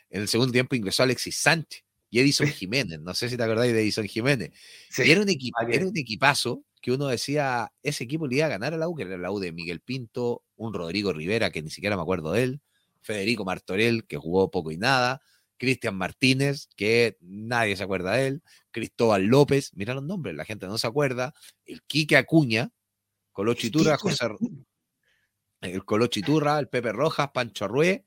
[0.09, 2.99] el segundo tiempo ingresó Alexis Sánchez y Edison Jiménez.
[3.01, 4.51] No sé si te acordáis de Edison Jiménez.
[4.97, 8.77] era, un era un equipazo que uno decía, ese equipo le iba a ganar a
[8.77, 11.95] la U, que era la U de Miguel Pinto, un Rodrigo Rivera, que ni siquiera
[11.95, 12.61] me acuerdo de él,
[13.01, 15.21] Federico Martorell, que jugó poco y nada,
[15.57, 20.67] Cristian Martínez, que nadie se acuerda de él, Cristóbal López, mira los nombres, la gente
[20.67, 21.33] no se acuerda,
[21.65, 22.71] el Quique Acuña,
[23.31, 24.27] Colocho Iturra, José,
[25.65, 28.05] el Colocho Iturra, el Pepe Rojas, Pancho Arrué,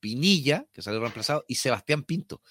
[0.00, 2.42] Pinilla, que salió reemplazado, y Sebastián Pinto.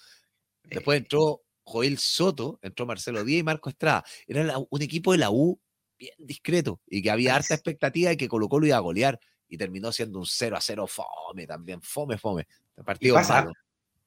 [0.63, 4.03] Después entró Joel Soto, entró Marcelo Díaz y Marco Estrada.
[4.27, 5.59] Era un equipo de la U
[5.97, 9.57] bien discreto y que había harta expectativa de que colocó lo iba a golear y
[9.57, 12.47] terminó siendo un 0 a 0 fome también, fome, fome.
[12.75, 13.51] El partido malo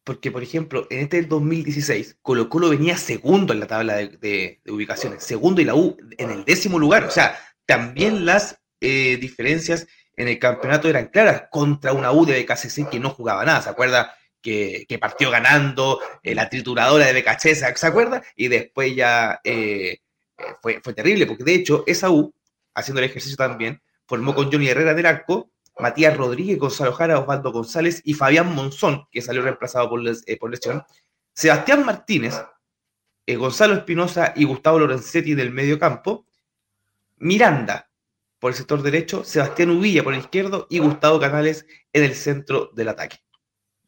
[0.05, 5.23] porque, por ejemplo, en este 2016, Colo Colo venía segundo en la tabla de, ubicaciones,
[5.23, 7.05] segundo y la U en el décimo lugar.
[7.05, 9.87] O sea, también las eh, diferencias
[10.21, 13.63] en el campeonato eran claras contra una U de BKCC que no jugaba nada.
[13.63, 14.15] ¿Se acuerda?
[14.43, 18.23] Que, partió ganando eh, la trituradora de BKC, ¿se acuerda?
[18.37, 20.01] Y después ya eh,
[20.63, 22.35] fue, fue terrible, porque de hecho esa U,
[22.75, 27.53] haciendo el ejercicio también, formó con Johnny Herrera del arco, Matías Rodríguez, Gonzalo Jara, Osvaldo
[27.53, 30.85] González y Fabián Monzón, que salió reemplazado por, eh, lesión.
[31.33, 32.35] Sebastián Martínez,
[33.27, 36.27] eh, Gonzalo Espinosa y Gustavo Lorenzetti del medio campo.
[37.17, 37.90] Miranda
[38.41, 42.71] por el sector derecho, Sebastián Uvilla por el izquierdo y Gustavo Canales en el centro
[42.75, 43.19] del ataque.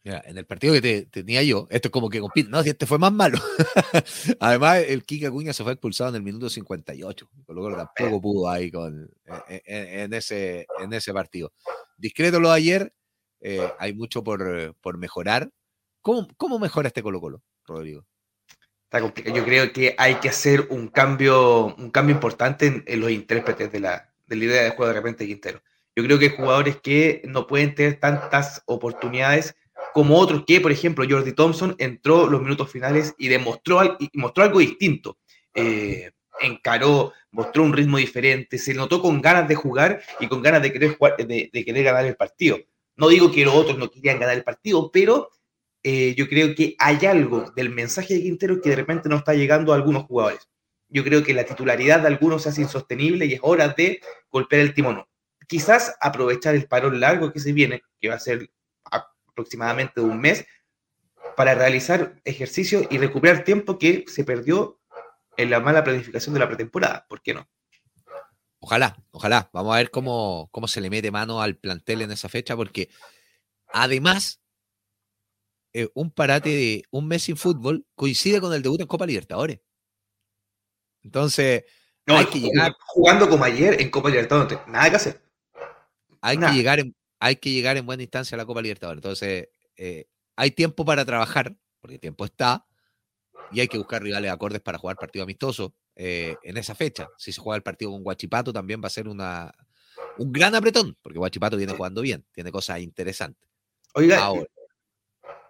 [0.04, 2.86] Mira, en el partido que tenía yo, esto es como que compite, no, si este
[2.86, 3.38] fue más malo.
[4.40, 8.20] Además, el Kike Acuña se fue expulsado en el minuto 58, con lo cual tampoco
[8.20, 9.08] pudo ahí con,
[9.48, 11.52] en, ese, en ese partido.
[11.96, 12.92] Discreto lo de ayer,
[13.40, 15.50] eh, hay mucho por, por mejorar.
[16.00, 18.04] ¿Cómo, ¿Cómo, mejora este Colo Colo, Rodrigo?
[18.92, 23.80] Yo creo que hay que hacer un cambio, un cambio importante en, los intérpretes de
[23.80, 25.62] la, de la idea de juego de repente Quintero.
[25.94, 29.54] Yo creo que hay jugadores que no pueden tener tantas oportunidades
[29.92, 35.18] como otros que, por ejemplo, Jordi Thompson entró los minutos finales y demostró algo distinto.
[35.54, 40.62] Eh, encaró, mostró un ritmo diferente, se notó con ganas de jugar y con ganas
[40.62, 42.58] de querer, de, querer ganar el partido.
[42.96, 45.30] No digo que los otros no querían ganar el partido, pero
[45.82, 49.34] eh, yo creo que hay algo del mensaje de Quintero que de repente no está
[49.34, 50.48] llegando a algunos jugadores.
[50.92, 54.60] Yo creo que la titularidad de algunos se hace insostenible y es hora de golpear
[54.60, 55.04] el timón.
[55.48, 58.50] Quizás aprovechar el parón largo que se viene, que va a ser
[58.84, 60.44] aproximadamente un mes,
[61.34, 64.80] para realizar ejercicio y recuperar tiempo que se perdió
[65.38, 67.06] en la mala planificación de la pretemporada.
[67.08, 67.48] ¿Por qué no?
[68.58, 69.48] Ojalá, ojalá.
[69.54, 72.90] Vamos a ver cómo, cómo se le mete mano al plantel en esa fecha, porque
[73.72, 74.42] además,
[75.72, 79.60] eh, un parate de un mes sin fútbol coincide con el debut en Copa Libertadores.
[81.02, 81.64] Entonces,
[82.06, 82.74] hay que llegar.
[82.86, 85.22] Jugando como ayer en Copa Libertadores, nada que hacer.
[86.20, 88.98] Hay, que llegar, en, hay que llegar en buena instancia a la Copa Libertadores.
[88.98, 92.64] Entonces, eh, hay tiempo para trabajar, porque el tiempo está,
[93.50, 97.08] y hay que buscar rivales acordes para jugar partido amistoso eh, en esa fecha.
[97.18, 99.52] Si se juega el partido con Guachipato, también va a ser una,
[100.18, 103.48] un gran apretón, porque Guachipato viene jugando bien, tiene cosas interesantes.
[103.94, 104.30] Oiga,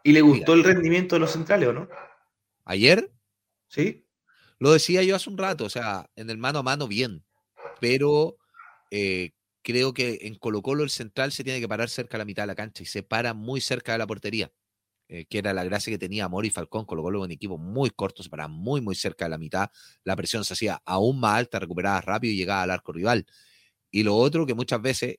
[0.02, 1.88] ¿y le gustó el rendimiento de los centrales o no?
[2.64, 3.12] ¿Ayer?
[3.68, 4.06] Sí.
[4.62, 7.24] Lo decía yo hace un rato, o sea, en el mano a mano bien,
[7.80, 8.36] pero
[8.92, 12.24] eh, creo que en Colo Colo el central se tiene que parar cerca de la
[12.26, 14.52] mitad de la cancha y se para muy cerca de la portería.
[15.08, 17.90] Eh, que era la gracia que tenía Amor y Falcón, Colo Colo en equipo muy
[17.90, 19.68] corto, para muy, muy cerca de la mitad,
[20.04, 23.26] la presión se hacía aún más alta, recuperaba rápido y llegaba al arco rival.
[23.90, 25.16] Y lo otro que muchas veces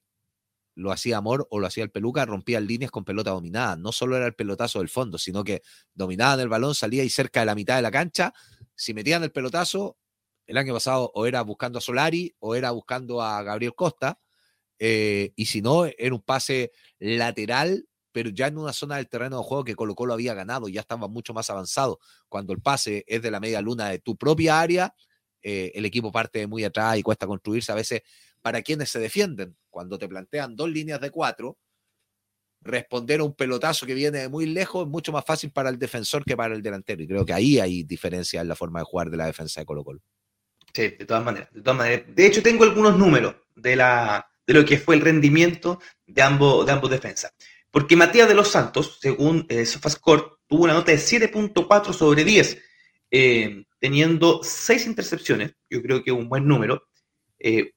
[0.76, 3.76] lo hacía Amor o lo hacía el Peluca, rompía líneas con pelota dominada.
[3.76, 5.64] No solo era el pelotazo del fondo, sino que
[5.94, 8.34] dominaban el balón, salía y cerca de la mitad de la cancha,
[8.84, 9.97] si metían el pelotazo,
[10.45, 14.19] el año pasado o era buscando a Solari o era buscando a Gabriel Costa,
[14.79, 19.39] eh, y si no, era un pase lateral pero ya en una zona del terreno
[19.39, 21.99] de juego que Colo Colo había ganado, ya estaba mucho más avanzado.
[22.29, 24.93] Cuando el pase es de la media luna de tu propia área,
[25.41, 28.03] eh, el equipo parte muy atrás y cuesta construirse a veces
[28.41, 29.57] para quienes se defienden.
[29.69, 31.57] Cuando te plantean dos líneas de cuatro,
[32.64, 35.78] responder a un pelotazo que viene de muy lejos es mucho más fácil para el
[35.78, 37.03] defensor que para el delantero.
[37.03, 39.66] Y creo que ahí hay diferencia en la forma de jugar de la defensa de
[39.66, 40.01] Colo Colo.
[40.74, 41.49] Sí, de todas maneras.
[41.51, 42.05] De, todas maneras.
[42.07, 46.66] de hecho, tengo algunos números de, la, de lo que fue el rendimiento de ambos,
[46.66, 47.34] de ambos defensas.
[47.70, 52.57] Porque Matías de los Santos, según eh, Sofascore, tuvo una nota de 7.4 sobre 10,
[53.09, 56.88] eh, teniendo 6 intercepciones, yo creo que un buen número,
[57.39, 57.72] eh,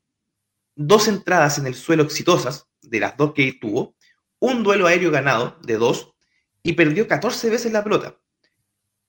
[0.74, 3.95] dos entradas en el suelo exitosas, de las dos que tuvo,
[4.39, 6.14] un duelo aéreo ganado de dos,
[6.62, 8.18] y perdió 14 veces la pelota.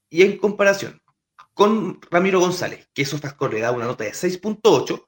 [0.09, 1.01] Y en comparación
[1.53, 5.07] con Ramiro González, que Sofascore le da una nota de 6.8,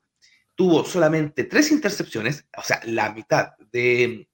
[0.56, 4.28] tuvo solamente tres intercepciones, o sea, la mitad de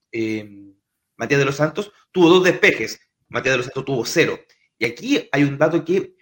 [1.17, 4.39] Matías de los Santos tuvo dos despejes, Matías de los Santos tuvo cero.
[4.79, 6.15] Y aquí hay un dato que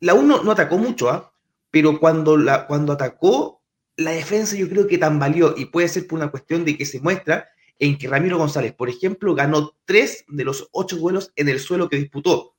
[0.00, 1.32] la uno no atacó mucho, ¿ah?
[1.70, 3.62] pero cuando, la, cuando atacó,
[3.96, 7.00] la defensa yo creo que tambaleó y puede ser por una cuestión de que se
[7.00, 7.48] muestra
[7.78, 11.88] en que Ramiro González, por ejemplo, ganó tres de los ocho duelos en el suelo
[11.88, 12.56] que disputó,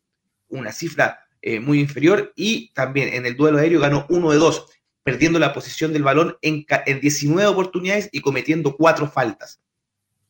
[0.47, 4.67] una cifra eh, muy inferior, y también en el duelo aéreo ganó uno de dos,
[5.03, 9.59] perdiendo la posición del balón en, en 19 oportunidades y cometiendo cuatro faltas.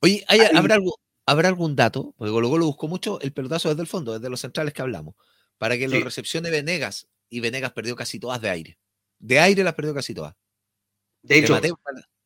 [0.02, 0.26] Oye,
[0.56, 0.96] ¿habrá algo,
[1.30, 2.16] ¿Habrá algún dato?
[2.18, 5.14] Porque Colo Colo buscó mucho el pelotazo desde el fondo, desde los centrales que hablamos,
[5.60, 8.80] para que lo recepcione Venegas y Venegas perdió casi todas de aire.
[9.20, 10.36] De aire las perdió casi todas.
[11.22, 11.60] De hecho,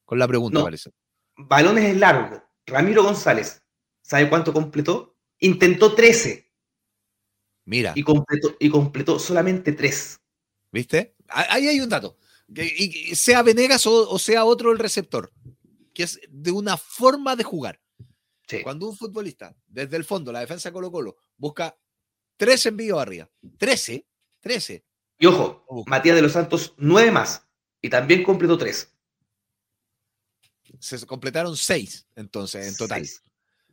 [0.06, 0.92] con la pregunta, parece.
[1.36, 2.42] Balones en largo.
[2.66, 3.62] Ramiro González,
[4.02, 5.16] ¿sabe cuánto completó?
[5.40, 6.52] Intentó 13.
[7.66, 7.94] Mira.
[7.96, 10.20] Y completó, y completó solamente 3.
[10.72, 11.16] ¿Viste?
[11.28, 12.18] Ahí hay un dato.
[12.48, 15.32] y sea Venegas o, o sea otro el receptor,
[15.94, 17.80] que es de una forma de jugar.
[18.62, 21.76] Cuando un futbolista, desde el fondo, la defensa Colo Colo, busca
[22.38, 24.06] tres envíos arriba, 13,
[24.42, 24.86] 13.
[25.18, 27.48] Y ojo, Matías de los Santos, nueve más.
[27.82, 28.93] Y también completó tres.
[30.84, 33.08] Se completaron seis, entonces, en total.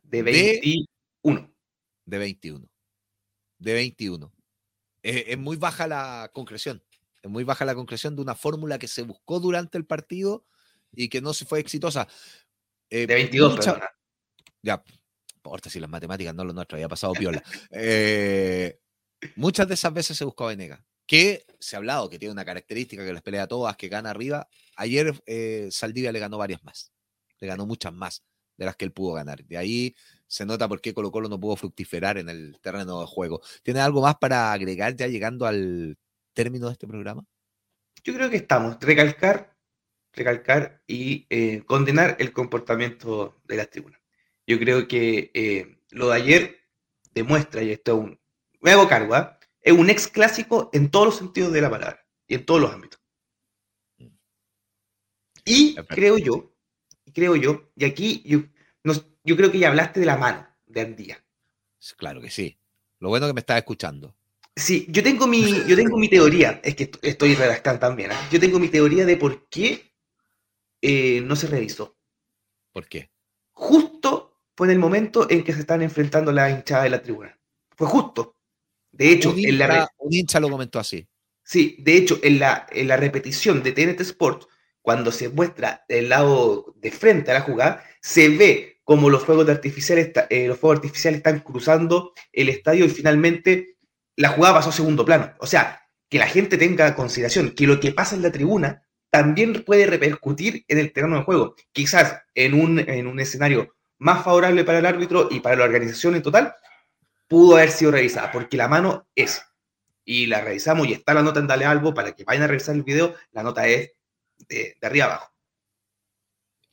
[0.01, 1.53] De 21.
[2.05, 2.69] De, 21.
[3.59, 4.33] De 21.
[5.03, 6.81] Es, muy baja la concreción.
[7.21, 10.45] Es muy baja la concreción de una fórmula que se buscó durante el partido
[10.93, 12.07] y que no se fue exitosa.
[12.89, 13.59] Eh, de 22,
[14.61, 14.81] ya,
[15.35, 17.43] importa si las matemáticas no lo nuestro, había pasado piola.
[17.71, 18.79] Eh,
[19.35, 23.05] muchas de esas veces se buscó Venega, que se ha hablado que tiene una característica
[23.05, 24.47] que les pelea a todas, que gana arriba.
[24.77, 26.93] Ayer eh, Saldivia le ganó varias más,
[27.41, 28.23] le ganó muchas más
[28.57, 29.43] de las que él pudo ganar.
[29.43, 29.95] De ahí
[30.27, 33.41] se nota por qué Colo Colo no pudo fructiferar en el terreno de juego.
[33.63, 35.97] ¿Tiene algo más para agregar ya llegando al
[36.33, 37.25] término de este programa?
[38.03, 38.77] Yo creo que estamos.
[38.79, 39.57] Recalcar,
[40.13, 43.99] recalcar y eh, condenar el comportamiento de las tribunas.
[44.47, 46.57] Yo creo que eh, lo de ayer
[47.13, 48.19] demuestra, y esto es un,
[48.61, 49.39] me hago cargo, ¿ah?
[49.61, 52.71] es un ex clásico en todos los sentidos de la palabra y en todos los
[52.71, 52.99] ámbitos.
[55.45, 55.95] Y Es verdad.
[55.95, 56.50] creo yo,
[57.13, 58.39] creo yo, y aquí yo,
[58.83, 61.23] nos- yo creo que ya hablaste de la mano de Andía.
[61.97, 62.57] Claro que sí.
[62.99, 64.15] Lo bueno que me estás escuchando.
[64.55, 68.15] Sí, yo tengo mi, yo tengo mi teoría, es que est- estoy redactando también, ¿eh?
[68.31, 69.93] yo tengo mi teoría de por qué
[70.81, 71.97] eh, no se revisó.
[72.71, 73.09] ¿Por qué?
[73.53, 77.37] Justo fue en el momento en que se están enfrentando la hinchada de la tribuna.
[77.75, 78.35] Fue justo.
[78.91, 81.07] De hecho, un, en la, hincha, un hincha lo comentó así.
[81.43, 84.47] Sí, de hecho, en la, en la repetición de TNT Sports,
[84.81, 89.45] cuando se muestra el lado de frente a la jugada, se ve como los fuegos,
[89.45, 93.77] de eh, artificiales están cruzando el estadio y finalmente
[94.15, 95.31] la jugada pasó a segundo plano.
[95.39, 99.63] O sea, que la gente tenga consideración que lo que pasa en la tribuna también
[99.63, 101.55] puede repercutir en el terreno de juego.
[101.71, 106.15] Quizás en un, en un escenario más favorable para el árbitro y para la organización
[106.15, 106.55] en total,
[107.27, 109.41] pudo haber sido revisada, porque la mano es
[110.03, 112.75] y la revisamos y está la nota en Dale Albo para que vayan a revisar
[112.75, 113.91] el video, la nota es
[114.47, 115.31] de, de arriba abajo.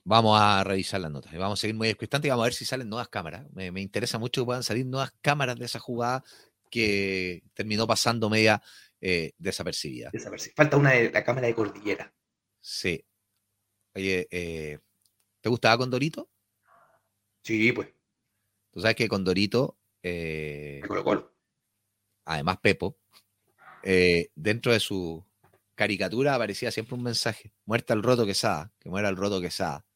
[0.04, 2.54] Vamos a revisar las notas y vamos a seguir muy expectantes y vamos a ver
[2.54, 3.46] si salen nuevas cámaras.
[3.52, 6.24] Me, me interesa mucho que puedan salir nuevas cámaras de esa jugada
[6.70, 8.62] que terminó pasando media
[9.00, 10.10] eh, desapercibida.
[10.56, 12.14] Falta una de la cámara de cordillera.
[12.60, 13.04] Sí.
[13.94, 14.78] Oye, eh,
[15.40, 16.30] ¿te gustaba Condorito?
[17.42, 17.88] Sí, pues,
[18.70, 21.34] Tú sabes que Condorito, eh, de Colo Colo.
[22.24, 22.98] además Pepo,
[23.82, 25.24] eh, dentro de su
[25.78, 27.52] caricatura aparecía siempre un mensaje.
[27.64, 29.86] Muerta el roto Quesada, que muera el roto Quesada.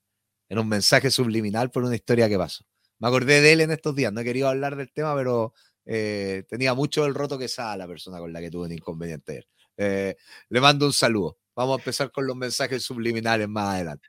[0.49, 2.65] Era un mensaje subliminal por una historia que pasó.
[3.01, 5.53] Me acordé de él en estos días, no he querido hablar del tema, pero
[5.85, 9.49] eh, tenía mucho el roto Quesada la persona con la que tuve un inconveniente.
[9.77, 10.15] Eh,
[10.51, 11.39] le mando un saludo.
[11.57, 14.07] Vamos a empezar con los mensajes subliminales más adelante.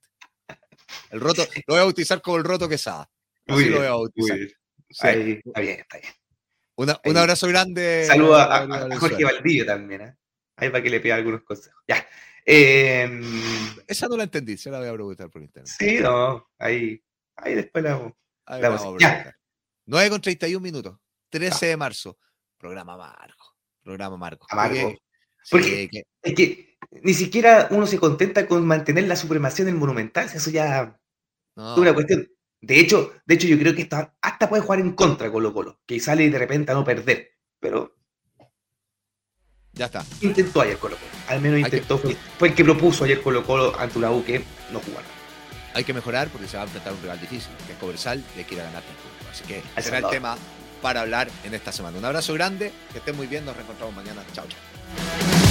[1.10, 3.10] El roto, lo voy a bautizar como el roto Quesada.
[3.48, 4.38] Así lo voy a bautizar.
[4.38, 4.54] Sí.
[4.90, 5.12] Está
[5.60, 6.14] bien, está bien.
[6.76, 8.06] Una- un abrazo grande.
[8.06, 9.00] Saludos a, Valenzuela.
[9.00, 10.16] Jorge Valdivia también, ¿eh?
[10.64, 11.82] Ahí para que le pida algunos consejos.
[11.88, 12.06] Ya.
[12.46, 13.22] Eh,
[13.88, 15.72] Esa no la entendí, se la voy a preguntar por internet.
[15.78, 17.02] sí, no, ahí,
[17.36, 18.14] ahí después la.
[18.46, 19.08] Ahí la vamos a Ya.
[19.10, 19.36] preguntar.
[19.86, 20.98] 9 con 31 minutos,
[21.30, 22.18] 13 de marzo.
[22.58, 23.56] Programa Marco.
[23.82, 24.48] Programa Marco.
[24.50, 24.92] Amargo.
[25.44, 29.70] Sí, Porque- que- Es que ni siquiera uno se contenta con mantener la supremacía en
[29.70, 30.98] el Monumental, eso ya
[31.58, 32.30] no, es una cuestión.
[32.62, 35.82] De hecho, de hecho, yo creo que esta, hasta puede jugar en contra Colo Colo,
[35.86, 37.32] que sale de repente a no perder.
[37.60, 37.96] Pero
[39.74, 40.06] ya está.
[40.22, 41.12] intentó ayer Colo Colo.
[41.28, 41.98] Al menos Hay que- intentó.
[42.38, 45.08] Fue, el que propuso ayer Colo Colo ante una U que no jugara.
[45.74, 48.62] Hay que mejorar porque se va a enfrentar un rival difícil, que es que ir
[48.62, 49.32] a ganar con punto.
[49.32, 50.38] Así que Al será el tema
[50.82, 51.98] para hablar en esta semana.
[51.98, 54.22] Un abrazo grande, que estén muy bien, nos reencontramos mañana.
[54.34, 55.43] Chao, chao.